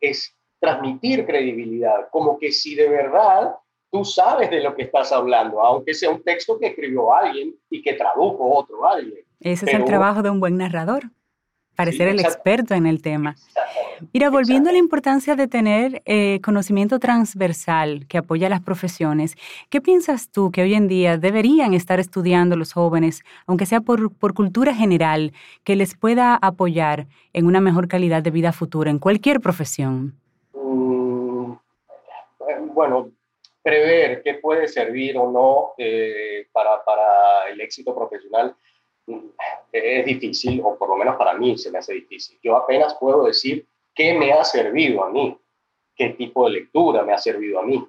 es 0.00 0.36
transmitir 0.58 1.26
credibilidad, 1.26 2.08
como 2.10 2.38
que 2.38 2.50
si 2.50 2.74
de 2.74 2.88
verdad 2.88 3.56
tú 3.90 4.04
sabes 4.04 4.50
de 4.50 4.62
lo 4.62 4.74
que 4.74 4.82
estás 4.82 5.12
hablando, 5.12 5.60
aunque 5.60 5.94
sea 5.94 6.10
un 6.10 6.22
texto 6.22 6.58
que 6.58 6.68
escribió 6.68 7.14
alguien 7.14 7.54
y 7.70 7.82
que 7.82 7.94
tradujo 7.94 8.58
otro 8.58 8.86
alguien. 8.88 9.24
Ese 9.40 9.66
es 9.66 9.74
el 9.74 9.84
trabajo 9.84 10.22
de 10.22 10.30
un 10.30 10.40
buen 10.40 10.56
narrador, 10.56 11.10
parecer 11.74 12.08
el 12.08 12.20
experto 12.20 12.74
en 12.74 12.86
el 12.86 13.02
tema. 13.02 13.36
Mira, 14.12 14.30
volviendo 14.30 14.70
a 14.70 14.72
la 14.72 14.78
importancia 14.78 15.36
de 15.36 15.46
tener 15.46 16.02
eh, 16.04 16.40
conocimiento 16.42 16.98
transversal 16.98 18.06
que 18.08 18.18
apoya 18.18 18.46
a 18.46 18.50
las 18.50 18.62
profesiones, 18.62 19.36
¿qué 19.70 19.80
piensas 19.80 20.30
tú 20.30 20.50
que 20.50 20.62
hoy 20.62 20.74
en 20.74 20.88
día 20.88 21.18
deberían 21.18 21.74
estar 21.74 22.00
estudiando 22.00 22.56
los 22.56 22.72
jóvenes, 22.72 23.22
aunque 23.46 23.66
sea 23.66 23.80
por, 23.80 24.12
por 24.12 24.34
cultura 24.34 24.74
general, 24.74 25.32
que 25.64 25.76
les 25.76 25.94
pueda 25.94 26.34
apoyar 26.34 27.06
en 27.32 27.46
una 27.46 27.60
mejor 27.60 27.88
calidad 27.88 28.22
de 28.22 28.30
vida 28.30 28.52
futura 28.52 28.90
en 28.90 28.98
cualquier 28.98 29.40
profesión? 29.40 30.14
Mm, 30.54 31.52
bueno, 32.74 33.10
prever 33.66 34.22
qué 34.22 34.34
puede 34.34 34.68
servir 34.68 35.18
o 35.18 35.28
no 35.28 35.74
eh, 35.76 36.46
para, 36.52 36.84
para 36.84 37.48
el 37.48 37.60
éxito 37.60 37.92
profesional 37.92 38.54
mm, 39.08 39.26
es 39.72 40.06
difícil, 40.06 40.60
o 40.62 40.78
por 40.78 40.88
lo 40.88 40.96
menos 40.96 41.16
para 41.16 41.34
mí 41.34 41.58
se 41.58 41.72
me 41.72 41.78
hace 41.78 41.94
difícil. 41.94 42.38
Yo 42.44 42.56
apenas 42.56 42.94
puedo 42.94 43.24
decir 43.24 43.66
qué 43.92 44.14
me 44.14 44.32
ha 44.32 44.44
servido 44.44 45.02
a 45.02 45.10
mí, 45.10 45.36
qué 45.96 46.10
tipo 46.10 46.44
de 46.44 46.60
lectura 46.60 47.02
me 47.02 47.12
ha 47.12 47.18
servido 47.18 47.58
a 47.58 47.64
mí, 47.64 47.84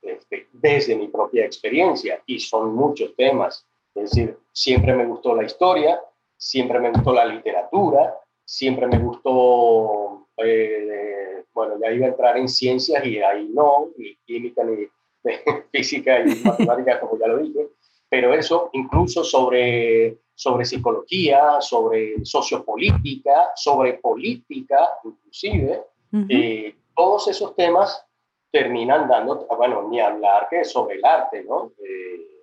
este, 0.00 0.46
desde 0.52 0.94
mi 0.94 1.08
propia 1.08 1.44
experiencia, 1.44 2.22
y 2.24 2.38
son 2.38 2.72
muchos 2.72 3.16
temas. 3.16 3.66
Es 3.96 4.10
decir, 4.10 4.38
siempre 4.52 4.94
me 4.94 5.06
gustó 5.06 5.34
la 5.34 5.42
historia, 5.42 6.00
siempre 6.36 6.78
me 6.78 6.92
gustó 6.92 7.12
la 7.12 7.24
literatura, 7.24 8.14
siempre 8.44 8.86
me 8.86 9.00
gustó, 9.00 10.28
eh, 10.36 11.42
bueno, 11.52 11.74
ya 11.82 11.90
iba 11.90 12.06
a 12.06 12.10
entrar 12.10 12.36
en 12.36 12.48
ciencias 12.48 13.04
y 13.04 13.18
ahí 13.18 13.50
no, 13.52 13.88
ni 13.96 14.14
química, 14.24 14.62
ni 14.62 14.86
física 15.72 16.20
y 16.20 16.42
matemática, 16.44 17.00
como 17.00 17.18
ya 17.18 17.28
lo 17.28 17.38
dije, 17.38 17.68
pero 18.08 18.34
eso 18.34 18.70
incluso 18.72 19.24
sobre 19.24 20.18
sobre 20.36 20.66
psicología, 20.66 21.60
sobre 21.60 22.22
sociopolítica, 22.22 23.52
sobre 23.54 23.94
política, 23.94 24.86
inclusive, 25.02 25.82
eh, 26.28 26.74
todos 26.94 27.28
esos 27.28 27.56
temas 27.56 28.06
terminan 28.50 29.08
dando, 29.08 29.46
bueno, 29.56 29.88
ni 29.88 29.98
hablar 29.98 30.46
que 30.50 30.62
sobre 30.64 30.96
el 30.96 31.04
arte, 31.04 31.42
¿no? 31.44 31.72
Eh, 31.78 32.36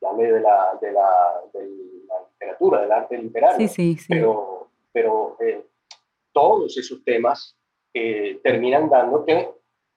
de 0.00 0.40
la, 0.40 0.78
de, 0.80 0.92
la, 0.92 1.42
de 1.52 1.68
la 2.06 2.14
literatura, 2.30 2.80
del 2.80 2.92
arte 2.92 3.18
literario, 3.18 3.68
sí, 3.68 3.74
sí, 3.74 3.96
sí. 3.96 4.06
pero, 4.08 4.68
pero 4.92 5.36
eh, 5.40 5.66
todos 6.32 6.76
esos 6.78 7.04
temas 7.04 7.56
eh, 7.92 8.40
terminan 8.42 8.88
dando 8.88 9.24
que, 9.24 9.50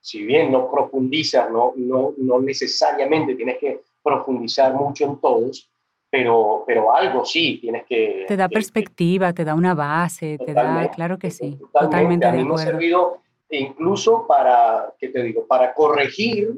si 0.04 0.22
bien 0.26 0.52
no 0.52 0.70
profundizas, 0.70 1.50
no, 1.50 1.72
no, 1.78 2.14
no 2.18 2.42
necesariamente 2.42 3.36
tienes 3.36 3.58
que 3.58 3.80
profundizar 4.04 4.74
mucho 4.74 5.06
en 5.06 5.18
todos, 5.18 5.70
pero, 6.10 6.66
pero 6.68 6.94
algo 6.94 7.24
sí 7.24 7.58
tienes 7.62 7.86
que... 7.86 8.26
Te 8.28 8.36
da 8.36 8.50
perspectiva, 8.50 9.32
te 9.32 9.46
da 9.46 9.56
una 9.56 9.74
base, 9.74 10.38
te 10.38 10.54
da, 10.54 10.92
claro 10.92 11.18
que 11.18 11.32
sí, 11.32 11.58
totalmente, 11.72 12.26
a 12.26 12.34
mí 12.34 12.44
me 12.44 12.54
ha 12.54 12.58
servido 12.58 13.22
incluso 13.50 14.28
para, 14.28 14.94
¿qué 15.00 15.08
te 15.08 15.24
digo? 15.24 15.48
Para 15.48 15.74
corregir, 15.74 16.52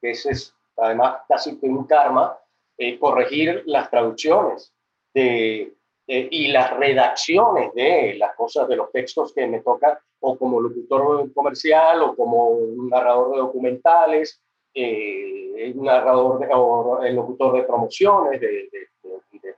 que 0.00 0.12
ese 0.12 0.30
es 0.30 0.54
además 0.78 1.18
casi 1.28 1.58
un 1.60 1.84
karma, 1.84 2.38
eh, 2.78 2.98
corregir 2.98 3.64
las 3.66 3.90
traducciones 3.90 4.72
de, 5.12 5.74
y 6.08 6.48
las 6.48 6.74
redacciones 6.74 7.74
de 7.74 8.14
las 8.14 8.34
cosas, 8.34 8.66
de 8.66 8.76
los 8.76 8.90
textos 8.90 9.32
que 9.34 9.46
me 9.46 9.60
tocan, 9.60 9.98
o 10.20 10.36
como 10.36 10.60
locutor 10.60 11.32
comercial, 11.34 12.02
o 12.02 12.16
como 12.16 12.48
un 12.48 12.88
narrador 12.88 13.32
de 13.32 13.38
documentales, 13.38 14.40
eh, 14.74 15.72
narrador 15.76 16.48
o 16.54 17.02
el 17.02 17.14
locutor 17.14 17.56
de 17.56 17.62
promociones, 17.62 18.40
de, 18.40 18.68
de, 18.70 18.88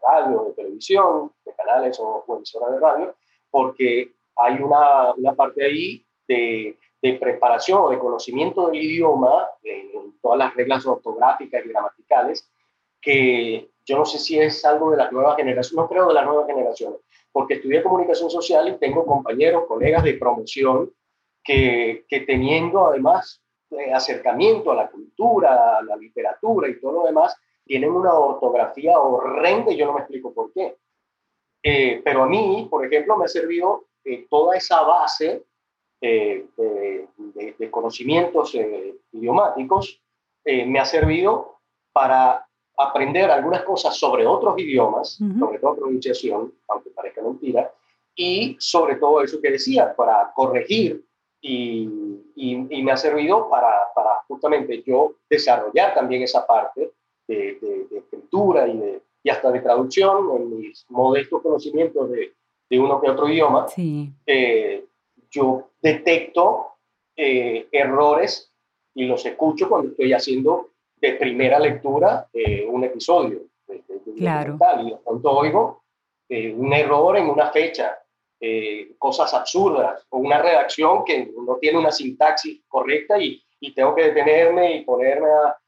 radio, 0.02 0.44
de 0.44 0.52
televisión, 0.54 1.30
de 1.44 1.52
canales 1.54 1.98
o, 2.00 2.24
emisoras 2.36 2.72
de 2.72 2.80
radio, 2.80 3.14
porque 3.50 4.12
hay 4.36 4.54
una, 4.62 5.12
una 5.14 5.34
parte 5.34 5.64
ahí 5.64 6.04
de, 6.26 6.76
de, 7.02 7.12
preparación 7.14 7.80
o 7.82 7.90
de 7.90 7.98
conocimiento 7.98 8.68
del 8.68 8.82
idioma, 8.82 9.48
en, 9.62 10.18
todas 10.22 10.38
las 10.38 10.54
reglas 10.54 10.86
ortográficas 10.86 11.64
y 11.64 11.68
gramaticales, 11.68 12.50
que 13.00 13.70
yo 13.90 13.98
no 13.98 14.04
sé 14.04 14.18
si 14.20 14.38
es 14.38 14.64
algo 14.64 14.92
de 14.92 14.96
las 14.96 15.10
nuevas 15.10 15.36
generaciones, 15.36 15.76
no 15.76 15.88
creo 15.88 16.06
de 16.06 16.14
las 16.14 16.24
nuevas 16.24 16.46
generaciones, 16.46 17.00
porque 17.32 17.54
estudié 17.54 17.82
comunicación 17.82 18.30
social 18.30 18.68
y 18.68 18.78
tengo 18.78 19.04
compañeros, 19.04 19.64
colegas 19.66 20.04
de 20.04 20.14
promoción 20.14 20.92
que, 21.42 22.04
que 22.08 22.20
teniendo 22.20 22.86
además 22.86 23.42
eh, 23.72 23.92
acercamiento 23.92 24.70
a 24.70 24.76
la 24.76 24.88
cultura, 24.88 25.78
a 25.78 25.82
la 25.82 25.96
literatura 25.96 26.68
y 26.68 26.80
todo 26.80 26.92
lo 26.92 27.02
demás, 27.04 27.36
tienen 27.64 27.90
una 27.90 28.14
ortografía 28.14 28.96
horrenda 28.96 29.72
y 29.72 29.76
yo 29.76 29.86
no 29.86 29.94
me 29.94 30.00
explico 30.00 30.32
por 30.32 30.52
qué. 30.52 30.76
Eh, 31.62 32.00
pero 32.04 32.22
a 32.22 32.26
mí, 32.26 32.68
por 32.70 32.86
ejemplo, 32.86 33.16
me 33.16 33.24
ha 33.24 33.28
servido 33.28 33.86
eh, 34.04 34.26
toda 34.30 34.56
esa 34.56 34.82
base 34.82 35.44
de, 36.00 36.46
de, 36.56 37.70
conocimientos 37.70 38.56
idiomáticos, 39.12 40.02
me 40.46 40.80
ha 40.80 40.86
servido 40.86 41.58
para 41.92 42.48
aprender 42.82 43.30
algunas 43.30 43.62
cosas 43.62 43.96
sobre 43.96 44.26
otros 44.26 44.58
idiomas, 44.58 45.18
sobre 45.38 45.58
todo 45.58 45.76
pronunciación, 45.76 46.52
aunque 46.68 46.90
parezca 46.90 47.22
mentira, 47.22 47.72
y 48.14 48.56
sobre 48.58 48.96
todo 48.96 49.22
eso 49.22 49.40
que 49.40 49.50
decía, 49.50 49.94
para 49.94 50.32
corregir 50.34 51.04
y, 51.40 51.88
y, 52.36 52.82
me 52.82 52.92
ha 52.92 52.96
servido 52.96 53.48
para, 53.48 53.72
para, 53.94 54.10
justamente 54.28 54.82
yo 54.86 55.14
desarrollar 55.28 55.94
también 55.94 56.22
esa 56.22 56.46
parte 56.46 56.92
de, 57.26 57.58
de, 57.60 57.98
escritura 57.98 58.68
y, 58.68 58.76
de, 58.76 59.02
y 59.22 59.30
hasta 59.30 59.50
de 59.50 59.60
traducción 59.60 60.36
en 60.36 60.58
mis 60.58 60.84
modestos 60.90 61.40
conocimientos 61.40 62.10
de, 62.10 62.34
de 62.68 62.78
uno 62.78 63.00
que 63.00 63.10
otro 63.10 63.28
idioma. 63.28 63.68
Sí. 63.68 64.10
Eh, 64.26 64.84
yo 65.30 65.70
detecto 65.80 66.74
eh, 67.16 67.68
errores 67.72 68.52
y 68.94 69.04
los 69.04 69.24
escucho 69.24 69.68
cuando 69.68 69.90
estoy 69.90 70.12
haciendo 70.12 70.69
de 71.00 71.12
primera 71.14 71.58
lectura 71.58 72.28
eh, 72.32 72.66
un 72.68 72.84
episodio. 72.84 73.42
claro. 74.16 74.58
Y 74.82 74.90
de 74.90 74.96
pronto 75.04 75.30
oigo 75.30 75.82
un 76.30 76.72
error 76.72 77.16
en 77.16 77.28
una 77.28 77.50
fecha 77.50 78.00
eh, 78.42 78.92
cosas 78.96 79.34
absurdas 79.34 80.06
o 80.08 80.16
una 80.16 80.40
redacción 80.40 81.04
que 81.04 81.30
no 81.46 81.56
tiene 81.56 81.78
una 81.78 81.92
sintaxis 81.92 82.62
correcta 82.68 83.18
y, 83.18 83.42
y 83.60 83.74
tengo 83.74 83.94
que 83.94 84.04
detenerme 84.04 84.76
y 84.76 84.84
ponerme 84.84 85.28
a 85.28 85.58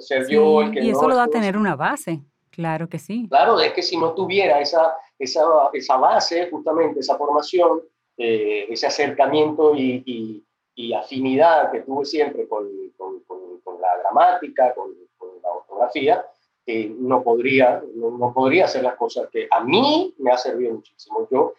ser 0.00 0.26
yo 0.26 0.62
el 0.62 0.70
que 0.70 0.80
Y 0.82 0.88
eso 0.88 1.06
lo 1.06 1.14
da 1.14 1.24
a 1.24 1.28
tener 1.28 1.58
una 1.58 1.76
base, 1.76 2.22
claro 2.48 2.88
que 2.88 2.98
sí. 2.98 3.26
Claro, 3.28 3.60
es 3.60 3.74
que 3.74 3.82
si 3.82 3.98
no 3.98 4.14
tuviera 4.14 4.60
esa, 4.60 4.94
esa, 5.18 5.42
esa 5.74 5.96
base, 5.98 6.48
justamente 6.50 7.00
esa 7.00 7.18
formación, 7.18 7.82
eh, 8.16 8.66
ese 8.70 8.86
acercamiento 8.86 9.74
y, 9.76 10.02
y, 10.06 10.44
afinidad 10.94 11.70
que 11.70 11.80
tuve 11.80 12.04
siempre 12.04 12.48
con, 12.48 12.68
con, 12.96 13.20
con, 13.20 13.80
la 13.80 13.96
gramática, 13.98 14.74
con, 14.74 14.92
la 15.42 15.50
ortografía, 15.50 16.26
eh, 16.66 16.92
no, 16.98 17.22
podría, 17.22 17.82
no, 17.94 18.10
no, 18.10 18.32
podría 18.32 18.64
hacer 18.64 18.82
las 18.82 18.96
cosas 18.96 19.28
que 19.30 19.46
a 19.50 19.62
mí 19.62 20.14
me 20.18 20.32
ha 20.32 20.36
servido 20.36 20.74
muchísimo. 20.74 21.28
Yo 21.30 21.54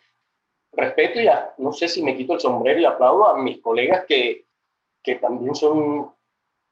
respeto 0.74 1.22
y 1.22 1.30
no 1.58 1.72
sé 1.72 1.88
si 1.88 2.04
me 2.04 2.18
quito 2.18 2.34
el 2.34 2.40
sombrero 2.40 2.80
y 2.80 2.86
aplaudo 2.86 3.28
a 3.28 3.38
mis 3.42 3.62
colegas 3.62 4.06
que, 4.06 4.46
que 5.02 5.16
también 5.16 5.56
son 5.56 6.12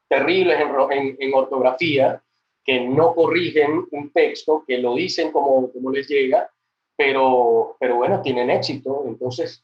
terribles 0.10 0.60
en, 0.60 1.18
en, 1.20 1.34
ortografía, 1.34 2.22
que 2.64 2.82
no 2.82 3.14
corrigen 3.14 3.86
un 3.92 4.12
texto, 4.12 4.64
que 4.68 4.78
lo 4.78 4.96
dicen 4.96 5.32
como, 5.32 5.72
como 5.72 5.92
les 5.92 6.08
llega, 6.08 6.52
pero, 6.96 7.78
pero 7.80 7.96
bueno, 7.96 8.22
tienen 8.22 8.50
éxito. 8.50 9.04
Entonces, 9.08 9.64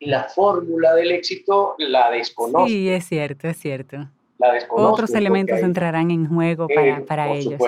la 0.00 0.24
fórmula 0.24 0.94
del 0.94 1.12
éxito 1.12 1.74
la 1.78 2.10
desconozco. 2.10 2.66
Sí, 2.66 2.88
es 2.88 3.06
cierto, 3.06 3.48
es 3.48 3.58
cierto. 3.58 4.08
Otros 4.70 5.12
elementos 5.14 5.58
entrarán 5.60 6.10
en 6.10 6.26
juego 6.26 6.66
para, 6.74 7.04
para 7.04 7.32
ellos. 7.32 7.60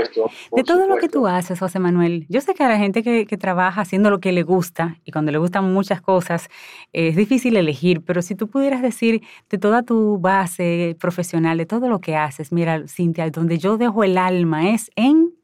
de 0.53 0.65
todo 0.65 0.87
lo 0.87 0.97
que 0.97 1.09
tú 1.09 1.27
haces, 1.27 1.59
José 1.59 1.79
Manuel, 1.79 2.27
yo 2.29 2.41
sé 2.41 2.55
que 2.55 2.65
a 2.65 2.69
la 2.69 2.79
gente 2.79 3.03
que, 3.03 3.27
que, 3.27 3.37
trabaja 3.37 3.83
haciendo 3.83 4.11
lo 4.11 4.21
que 4.21 4.33
le 4.33 4.43
gusta, 4.43 4.97
y 5.05 5.13
cuando 5.13 5.33
le 5.33 5.39
gustan 5.39 5.71
muchas 5.73 6.01
cosas, 6.01 6.49
es 6.93 7.17
difícil 7.17 7.57
elegir, 7.57 8.03
pero 8.03 8.23
si 8.23 8.35
tú 8.35 8.49
pudieras 8.49 8.81
decir 8.81 9.23
de 9.51 9.59
toda 9.59 9.83
tu 9.83 10.19
base 10.19 10.97
profesional, 10.99 11.59
de 11.59 11.67
todo 11.67 11.89
lo 11.89 12.01
que 12.01 12.17
haces, 12.17 12.53
mira, 12.53 12.89
Cintia, 12.89 13.29
donde 13.31 13.59
yo 13.59 13.77
dejo 13.77 14.03
el 14.05 14.17
alma 14.17 14.71
es 14.71 14.91
en... 14.97 15.35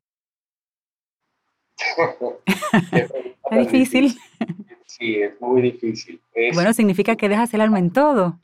es 3.51 3.59
difícil. 3.59 4.16
Sí, 4.99 5.23
es 5.23 5.41
muy 5.41 5.63
difícil. 5.63 6.21
Bueno, 6.55 6.73
significa 6.73 7.17
que 7.17 7.29
dejas 7.29 7.53
el 7.55 7.61
alma 7.61 7.79
en 7.79 7.93
todo. 7.93 8.39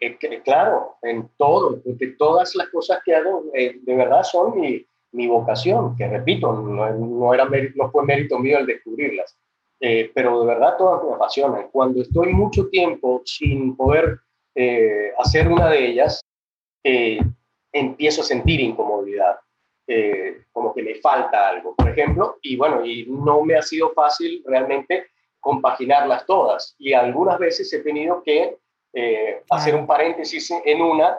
Eh, 0.00 0.42
claro, 0.44 0.96
en 1.02 1.28
todo, 1.36 1.80
porque 1.82 2.08
todas 2.18 2.54
las 2.56 2.68
cosas 2.68 3.00
que 3.04 3.14
hago 3.14 3.44
eh, 3.54 3.78
de 3.80 3.94
verdad 3.94 4.22
son 4.22 4.58
mi, 4.60 4.84
mi, 5.12 5.26
vocación, 5.28 5.96
que 5.96 6.06
repito, 6.08 6.52
no, 6.52 6.90
no, 6.90 7.34
era 7.34 7.48
no 7.74 7.90
fue 7.90 8.04
mérito 8.04 8.38
mío 8.38 8.58
el 8.58 8.66
descubrirlas, 8.66 9.36
eh, 9.80 10.10
pero 10.14 10.40
de 10.40 10.46
verdad 10.46 10.76
todas 10.76 11.04
me 11.04 11.14
apasionan. 11.14 11.68
Cuando 11.70 12.02
estoy 12.02 12.32
mucho 12.32 12.68
tiempo 12.68 13.22
sin 13.24 13.76
poder 13.76 14.18
hacer 15.18 15.48
una 15.48 15.68
de 15.68 15.86
ellas, 15.86 16.20
empiezo 17.72 18.20
a 18.20 18.24
sentir 18.24 18.60
incomodidad, 18.60 19.36
como 20.52 20.72
que 20.72 20.82
me 20.82 20.94
falta 20.96 21.48
algo, 21.48 21.74
por 21.74 21.88
ejemplo, 21.88 22.38
y 22.40 22.56
bueno, 22.56 22.84
y 22.84 23.04
no 23.06 23.42
me 23.42 23.56
ha 23.56 23.62
sido 23.62 23.92
fácil 23.94 24.44
realmente 24.46 25.06
compaginarlas 25.44 26.24
todas, 26.24 26.74
y 26.78 26.94
algunas 26.94 27.38
veces 27.38 27.70
he 27.72 27.80
tenido 27.80 28.22
que 28.22 28.56
eh, 28.94 29.42
hacer 29.50 29.74
un 29.74 29.86
paréntesis 29.86 30.50
en 30.64 30.80
una 30.80 31.18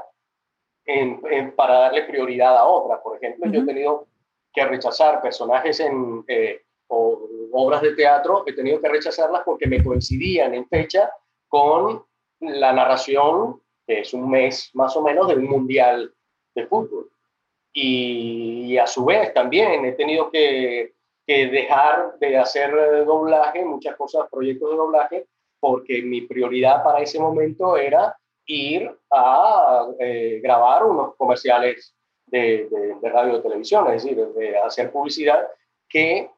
para 1.56 1.80
darle 1.80 2.04
prioridad 2.04 2.58
a 2.58 2.66
otra. 2.66 3.02
Por 3.02 3.18
ejemplo, 3.18 3.52
yo 3.52 3.62
he 3.62 3.66
tenido 3.66 4.08
que 4.52 4.66
rechazar 4.66 5.22
personajes 5.22 5.80
en 5.80 6.24
eh, 6.28 6.62
obras 6.88 7.82
de 7.82 7.94
teatro, 7.94 8.44
he 8.48 8.54
tenido 8.54 8.82
que 8.82 8.90
rechazarlas 8.90 9.44
porque 9.46 9.68
me 9.68 9.84
coincidían 9.84 10.54
en 10.56 10.68
fecha 10.68 11.12
con 11.48 12.04
la 12.40 12.74
narración, 12.74 13.62
que 13.86 14.00
es 14.00 14.14
un 14.14 14.30
mes 14.30 14.72
más 14.74 14.96
o 14.98 15.04
menos, 15.04 15.28
de 15.28 15.36
un 15.36 15.46
mundial 15.46 16.14
de 16.56 16.66
fútbol. 16.66 17.12
Y, 17.74 18.78
a 18.78 18.88
su 18.88 19.06
vez 19.06 19.34
también 19.34 19.86
he 19.86 19.92
tenido 19.92 20.32
que, 20.32 20.94
que 21.26 21.48
dejar 21.48 22.18
de 22.20 22.38
hacer 22.38 22.72
doblaje, 23.06 23.66
muchas 23.66 23.96
cosas, 23.96 24.28
proyectos 24.30 24.70
de 24.70 24.76
doblaje, 24.76 25.26
porque 25.60 26.02
mi 26.04 26.22
prioridad 26.22 26.84
para 26.84 27.00
ese 27.02 27.20
momento 27.20 27.78
era 27.78 28.16
ir 28.46 28.92
a 29.12 29.88
eh, 30.00 30.40
grabar 30.42 30.86
unos 30.86 31.16
comerciales 31.16 31.96
de, 32.28 32.68
de, 33.02 33.10
radio 33.10 33.38
y 33.38 33.42
televisión, 33.42 33.92
es 33.92 34.04
decir, 34.04 34.18
de 34.18 34.58
hacer 34.58 34.92
publicidad 34.92 35.48
que 35.88 36.30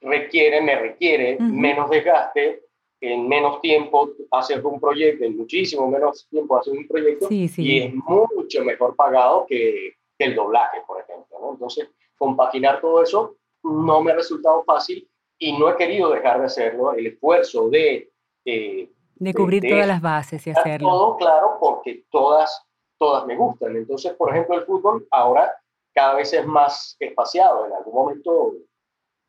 requiere, 0.00 0.60
me 0.60 0.76
requiere 0.76 1.38
menos 1.38 1.90
desgaste, 1.90 2.62
en 3.00 3.28
menos 3.28 3.60
tiempo 3.60 4.10
hacer 4.30 4.64
un 4.64 4.80
proyecto, 4.80 5.24
en 5.24 5.36
muchísimo 5.36 5.86
menos 5.88 6.26
tiempo 6.28 6.56
hacer 6.56 6.72
un 6.72 6.86
proyecto, 6.86 7.28
y 7.30 7.78
es 7.80 7.94
mucho 7.94 8.64
mejor 8.64 8.96
pagado 8.96 9.46
que, 9.46 9.94
el 10.16 10.34
doblaje, 10.34 10.78
por 10.86 11.00
ejemplo. 11.00 11.50
Entonces, 11.52 11.90
compaginar 12.16 12.80
todo 12.80 13.02
eso 13.02 13.36
no 13.64 14.00
me 14.02 14.12
ha 14.12 14.16
resultado 14.16 14.62
fácil 14.64 15.08
y 15.38 15.58
no 15.58 15.68
he 15.68 15.76
querido 15.76 16.10
dejar 16.10 16.38
de 16.38 16.46
hacerlo. 16.46 16.92
El 16.92 17.08
esfuerzo 17.08 17.68
de 17.68 18.12
eh, 18.44 18.88
de 19.16 19.32
cubrir 19.34 19.62
todas 19.68 19.86
las 19.86 20.00
bases 20.00 20.46
y 20.46 20.50
hacerlo. 20.50 20.88
Todo 20.88 21.16
claro, 21.16 21.56
porque 21.60 22.04
todas, 22.10 22.66
todas 22.98 23.26
me 23.26 23.36
gustan. 23.36 23.76
Entonces, 23.76 24.12
por 24.14 24.30
ejemplo, 24.30 24.56
el 24.56 24.64
fútbol 24.64 25.06
ahora 25.10 25.52
cada 25.94 26.14
vez 26.14 26.32
es 26.32 26.44
más 26.46 26.96
espaciado. 26.98 27.66
En 27.66 27.72
algún 27.72 27.94
momento 27.94 28.54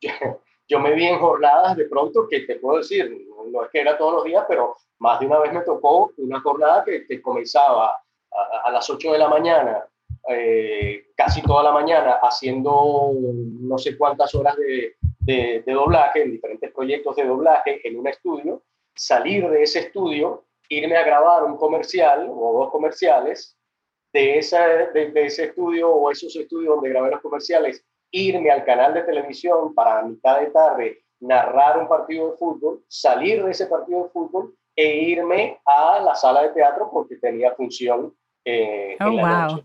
yo, 0.68 0.80
me 0.80 0.92
vi 0.92 1.06
en 1.06 1.18
jornadas 1.18 1.76
de 1.76 1.86
pronto 1.86 2.26
que 2.28 2.40
te 2.40 2.56
puedo 2.56 2.78
decir, 2.78 3.26
no 3.50 3.64
es 3.64 3.70
que 3.70 3.80
era 3.80 3.96
todos 3.96 4.14
los 4.14 4.24
días, 4.24 4.44
pero 4.48 4.76
más 4.98 5.20
de 5.20 5.26
una 5.26 5.38
vez 5.38 5.52
me 5.52 5.60
tocó 5.60 6.12
una 6.18 6.40
jornada 6.40 6.84
que, 6.84 7.06
que 7.06 7.22
comenzaba 7.22 7.96
a, 8.64 8.70
las 8.70 8.90
8 8.90 9.12
de 9.12 9.18
la 9.18 9.28
mañana, 9.28 9.86
eh, 10.28 11.06
casi 11.16 11.42
toda 11.42 11.62
la 11.62 11.72
mañana, 11.72 12.18
haciendo 12.22 13.12
no 13.14 13.78
sé 13.78 13.96
cuántas 13.96 14.34
horas 14.34 14.56
de, 14.56 14.96
de, 15.20 15.62
de 15.64 15.72
doblaje, 15.72 16.22
en 16.22 16.32
diferentes 16.32 16.72
proyectos 16.72 17.16
de 17.16 17.24
doblaje 17.24 17.86
en 17.86 17.98
un 17.98 18.06
estudio 18.08 18.62
salir 18.96 19.48
de 19.48 19.62
ese 19.62 19.80
estudio, 19.80 20.44
irme 20.68 20.96
a 20.96 21.04
grabar 21.04 21.44
un 21.44 21.56
comercial 21.56 22.28
o 22.28 22.58
dos 22.58 22.70
comerciales 22.70 23.56
de, 24.12 24.38
esa, 24.38 24.66
de, 24.66 25.12
ese 25.14 25.44
estudio 25.44 25.90
o 25.90 26.10
esos 26.10 26.34
estudios 26.34 26.74
donde 26.74 26.88
grabé 26.88 27.10
los 27.10 27.20
comerciales, 27.20 27.84
irme 28.10 28.50
al 28.50 28.64
canal 28.64 28.94
de 28.94 29.02
televisión 29.02 29.74
para 29.74 30.00
a 30.00 30.02
mitad 30.02 30.40
de 30.40 30.46
tarde 30.46 31.02
narrar 31.20 31.78
un 31.78 31.88
partido 31.88 32.30
de 32.32 32.36
fútbol, 32.36 32.82
salir 32.88 33.44
de 33.44 33.50
ese 33.50 33.66
partido 33.66 34.04
de 34.04 34.10
fútbol 34.10 34.54
e 34.74 34.96
irme 34.96 35.58
a 35.64 36.00
la 36.00 36.14
sala 36.14 36.42
de 36.42 36.50
teatro 36.50 36.90
porque 36.92 37.16
tenía 37.16 37.54
función 37.54 38.14
eh, 38.44 38.96
oh, 39.00 39.10
wow. 39.10 39.62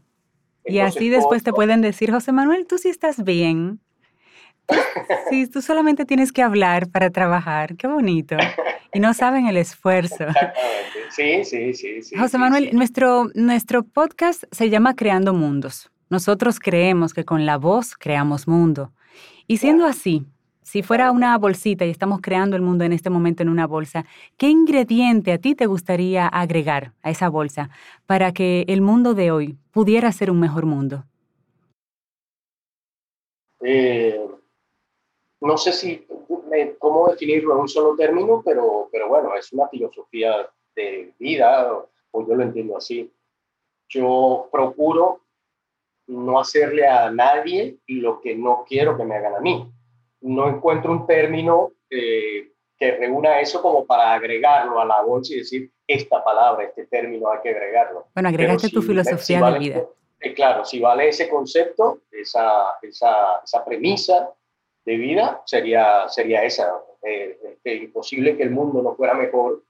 Y 0.65 0.79
así 0.79 1.09
después 1.09 1.43
te 1.43 1.53
pueden 1.53 1.81
decir, 1.81 2.11
José 2.11 2.31
Manuel, 2.31 2.65
tú 2.67 2.77
sí 2.77 2.89
estás 2.89 3.23
bien. 3.23 3.79
Sí, 5.29 5.47
tú 5.47 5.61
solamente 5.61 6.05
tienes 6.05 6.31
que 6.31 6.41
hablar 6.41 6.89
para 6.89 7.09
trabajar. 7.09 7.75
Qué 7.75 7.87
bonito. 7.87 8.37
Y 8.93 8.99
no 8.99 9.13
saben 9.13 9.47
el 9.47 9.57
esfuerzo. 9.57 10.25
Sí, 11.09 11.43
sí, 11.43 11.73
sí. 11.73 12.01
sí 12.01 12.15
José 12.15 12.37
Manuel, 12.37 12.69
Nuestro, 12.73 13.29
nuestro 13.35 13.83
podcast 13.83 14.43
se 14.51 14.69
llama 14.69 14.95
Creando 14.95 15.33
Mundos. 15.33 15.91
Nosotros 16.09 16.59
creemos 16.59 17.13
que 17.13 17.25
con 17.25 17.45
la 17.45 17.57
voz 17.57 17.95
creamos 17.97 18.47
mundo. 18.47 18.93
Y 19.47 19.57
siendo 19.57 19.85
así, 19.85 20.25
si 20.71 20.83
fuera 20.83 21.11
una 21.11 21.37
bolsita 21.37 21.85
y 21.85 21.89
estamos 21.89 22.21
creando 22.21 22.55
el 22.55 22.61
mundo 22.61 22.85
en 22.85 22.93
este 22.93 23.09
momento 23.09 23.43
en 23.43 23.49
una 23.49 23.67
bolsa, 23.67 24.05
¿qué 24.37 24.47
ingrediente 24.47 25.33
a 25.33 25.37
ti 25.37 25.53
te 25.53 25.65
gustaría 25.65 26.29
agregar 26.29 26.93
a 27.01 27.11
esa 27.11 27.27
bolsa 27.27 27.69
para 28.05 28.31
que 28.31 28.63
el 28.69 28.79
mundo 28.79 29.13
de 29.13 29.31
hoy 29.31 29.57
pudiera 29.71 30.09
ser 30.13 30.31
un 30.31 30.39
mejor 30.39 30.65
mundo? 30.65 31.03
Eh, 33.59 34.25
no 35.41 35.57
sé 35.57 35.73
si 35.73 36.07
cómo 36.79 37.09
definirlo 37.09 37.55
en 37.55 37.59
un 37.59 37.67
solo 37.67 37.93
término, 37.97 38.41
pero, 38.41 38.87
pero 38.93 39.09
bueno, 39.09 39.35
es 39.35 39.51
una 39.51 39.67
filosofía 39.67 40.49
de 40.73 41.13
vida, 41.19 41.69
o 42.11 42.25
yo 42.25 42.33
lo 42.33 42.43
entiendo 42.43 42.77
así. 42.77 43.11
Yo 43.89 44.47
procuro 44.49 45.19
no 46.07 46.39
hacerle 46.39 46.87
a 46.87 47.11
nadie 47.11 47.75
lo 47.87 48.21
que 48.21 48.37
no 48.37 48.63
quiero 48.65 48.95
que 48.95 49.03
me 49.03 49.17
hagan 49.17 49.35
a 49.35 49.41
mí. 49.41 49.69
No 50.21 50.49
encuentro 50.49 50.91
un 50.91 51.05
término 51.05 51.71
eh, 51.89 52.51
que 52.77 52.97
reúna 52.97 53.39
eso 53.39 53.61
como 53.61 53.85
para 53.85 54.13
agregarlo 54.13 54.79
a 54.79 54.85
la 54.85 55.01
bolsa 55.01 55.33
y 55.33 55.37
decir, 55.37 55.71
esta 55.87 56.23
palabra, 56.23 56.63
este 56.63 56.85
término 56.87 57.29
hay 57.29 57.39
que 57.41 57.49
agregarlo. 57.49 58.07
Bueno, 58.13 58.29
agregaste 58.29 58.69
tu 58.69 58.81
filosofía 58.81 59.41
de 59.51 59.59
vida. 59.59 59.85
Eh, 60.19 60.33
claro, 60.33 60.63
si 60.63 60.79
vale 60.79 61.07
ese 61.07 61.29
concepto, 61.29 62.01
esa, 62.11 62.77
esa, 62.81 63.41
esa 63.43 63.65
premisa 63.65 64.31
de 64.85 64.95
vida, 64.95 65.41
sería, 65.45 66.07
sería 66.09 66.43
esa. 66.43 66.71
Eh, 67.03 67.37
imposible 67.65 68.37
que 68.37 68.43
el 68.43 68.51
mundo 68.51 68.81
no 68.81 68.95
fuera 68.95 69.13
mejor, 69.15 69.63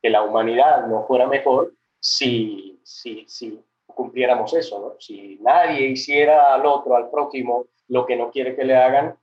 que 0.00 0.10
la 0.10 0.22
humanidad 0.22 0.86
no 0.86 1.04
fuera 1.06 1.26
mejor 1.26 1.72
si, 2.00 2.80
si, 2.84 3.24
si 3.28 3.60
cumpliéramos 3.86 4.54
eso, 4.54 4.80
¿no? 4.80 5.00
Si 5.00 5.38
nadie 5.40 5.88
hiciera 5.88 6.54
al 6.54 6.66
otro, 6.66 6.96
al 6.96 7.10
prójimo, 7.10 7.66
lo 7.88 8.06
que 8.06 8.16
no 8.16 8.30
quiere 8.30 8.54
que 8.54 8.64
le 8.64 8.76
hagan, 8.76 9.16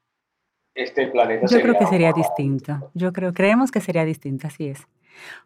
este 0.75 1.07
planeta 1.07 1.47
Yo 1.47 1.61
creo 1.61 1.77
que 1.77 1.85
sería 1.85 2.13
distinto. 2.13 2.91
Yo 2.93 3.13
creo, 3.13 3.33
creemos 3.33 3.71
que 3.71 3.81
sería 3.81 4.05
distinto, 4.05 4.47
así 4.47 4.67
es. 4.67 4.87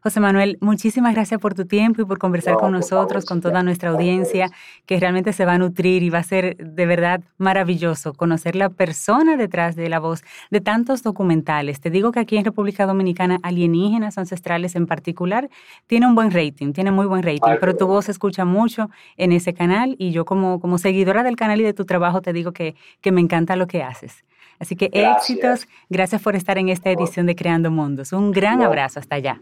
José 0.02 0.20
Manuel, 0.20 0.58
muchísimas 0.62 1.14
gracias 1.14 1.40
por 1.40 1.54
tu 1.54 1.66
tiempo 1.66 2.02
y 2.02 2.06
por 2.06 2.18
conversar 2.18 2.56
con 2.56 2.72
nosotros, 2.72 3.26
con 3.26 3.42
toda 3.42 3.64
nuestra 3.64 3.90
audiencia, 3.90 4.50
que 4.86 5.00
realmente 5.00 5.34
se 5.34 5.46
va 5.46 5.54
a 5.54 5.58
nutrir 5.58 6.04
y 6.04 6.10
va 6.10 6.20
a 6.20 6.24
ser 6.24 6.56
de 6.58 6.86
verdad 6.86 7.22
maravilloso 7.38 8.14
conocer 8.14 8.56
la 8.56 8.70
persona 8.70 9.38
detrás 9.38 9.76
de 9.76 9.90
la 9.90 10.00
voz 10.00 10.24
de 10.52 10.62
tantos 10.62 11.04
documentales. 11.04 11.80
Te 11.80 11.90
digo 11.90 12.12
que 12.12 12.20
aquí 12.20 12.38
en 12.38 12.46
República 12.46 12.86
Dominicana, 12.86 13.40
alienígenas 13.44 14.18
ancestrales 14.18 14.76
en 14.76 14.88
particular, 14.88 15.50
tiene 15.86 16.08
un 16.08 16.16
buen 16.16 16.32
rating, 16.32 16.74
tiene 16.74 16.92
muy 16.92 17.06
buen 17.06 17.24
rating, 17.24 17.58
pero 17.60 17.76
tu 17.76 17.88
voz 17.88 18.06
se 18.06 18.12
escucha 18.12 18.46
mucho 18.46 18.90
en 19.18 19.32
ese 19.32 19.54
canal 19.54 19.96
y 20.00 20.12
yo 20.12 20.26
como, 20.26 20.60
como 20.60 20.78
seguidora 20.78 21.24
del 21.24 21.36
canal 21.36 21.60
y 21.62 21.64
de 21.64 21.74
tu 21.74 21.86
trabajo 21.86 22.22
te 22.22 22.34
digo 22.34 22.52
que, 22.52 22.76
que 23.02 23.12
me 23.12 23.22
encanta 23.22 23.56
lo 23.56 23.68
que 23.68 23.84
haces. 23.84 24.24
Así 24.60 24.76
que 24.76 24.90
éxitos, 24.94 25.68
gracias 25.90 26.22
por 26.22 26.36
estar 26.36 26.58
en 26.58 26.70
esta 26.70 26.90
edición 26.90 27.26
de 27.26 27.36
Creando 27.36 27.72
Mundos. 27.72 28.12
Un 28.14 28.32
gran 28.32 28.62
abrazo 28.62 29.00
hasta 29.00 29.16
allá 29.16 29.42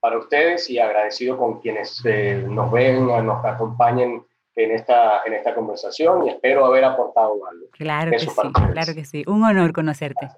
para 0.00 0.18
ustedes 0.18 0.68
y 0.70 0.78
agradecido 0.78 1.36
con 1.36 1.60
quienes 1.60 2.02
eh, 2.04 2.44
nos 2.48 2.72
ven, 2.72 3.06
nos 3.06 3.44
acompañen 3.44 4.24
en 4.56 4.70
esta, 4.72 5.22
en 5.24 5.34
esta 5.34 5.54
conversación 5.54 6.26
y 6.26 6.30
espero 6.30 6.64
haber 6.64 6.84
aportado 6.84 7.34
algo. 7.46 7.66
Claro 7.72 8.10
que 8.10 8.18
sí, 8.18 8.28
claro 8.72 8.94
que 8.94 9.04
sí. 9.04 9.24
Un 9.26 9.44
honor 9.44 9.72
conocerte. 9.72 10.28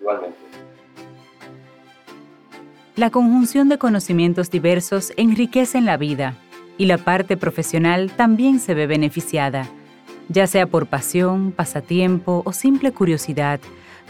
Igualmente. 0.00 0.36
La 2.96 3.10
conjunción 3.10 3.68
de 3.68 3.78
conocimientos 3.78 4.50
diversos 4.50 5.12
enriquecen 5.16 5.86
la 5.86 5.96
vida 5.96 6.34
y 6.76 6.86
la 6.86 6.98
parte 6.98 7.36
profesional 7.36 8.10
también 8.12 8.58
se 8.58 8.74
ve 8.74 8.86
beneficiada, 8.86 9.66
ya 10.28 10.46
sea 10.46 10.66
por 10.66 10.86
pasión, 10.86 11.52
pasatiempo 11.52 12.42
o 12.44 12.52
simple 12.52 12.92
curiosidad. 12.92 13.60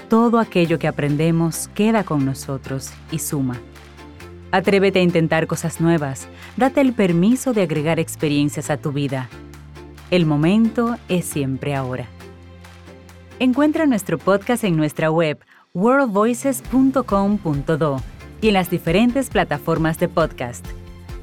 Todo 0.09 0.39
aquello 0.39 0.79
que 0.79 0.89
aprendemos 0.89 1.69
queda 1.75 2.05
con 2.05 2.25
nosotros 2.25 2.93
y 3.11 3.19
suma. 3.19 3.61
Atrévete 4.51 4.99
a 4.99 5.03
intentar 5.03 5.47
cosas 5.47 5.81
nuevas. 5.81 6.29
Date 6.57 6.81
el 6.83 6.93
permiso 6.93 7.55
de 7.55 7.63
agregar 7.63 7.99
experiencias 7.99 8.69
a 8.69 8.77
tu 8.77 8.93
vida. 8.93 9.31
El 10.11 10.27
momento 10.27 10.99
es 11.09 11.25
siempre 11.25 11.75
ahora. 11.75 12.07
Encuentra 13.39 13.87
nuestro 13.87 14.19
podcast 14.19 14.65
en 14.65 14.77
nuestra 14.77 15.11
web 15.11 15.39
worldvoices.com.do 15.73 18.03
y 18.43 18.49
en 18.49 18.55
las 18.55 18.69
diferentes 18.69 19.31
plataformas 19.31 19.99
de 19.99 20.09
podcast. 20.09 20.67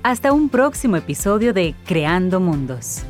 Hasta 0.01 0.33
un 0.33 0.49
próximo 0.49 0.95
episodio 0.95 1.53
de 1.53 1.75
Creando 1.85 2.39
Mundos. 2.39 3.03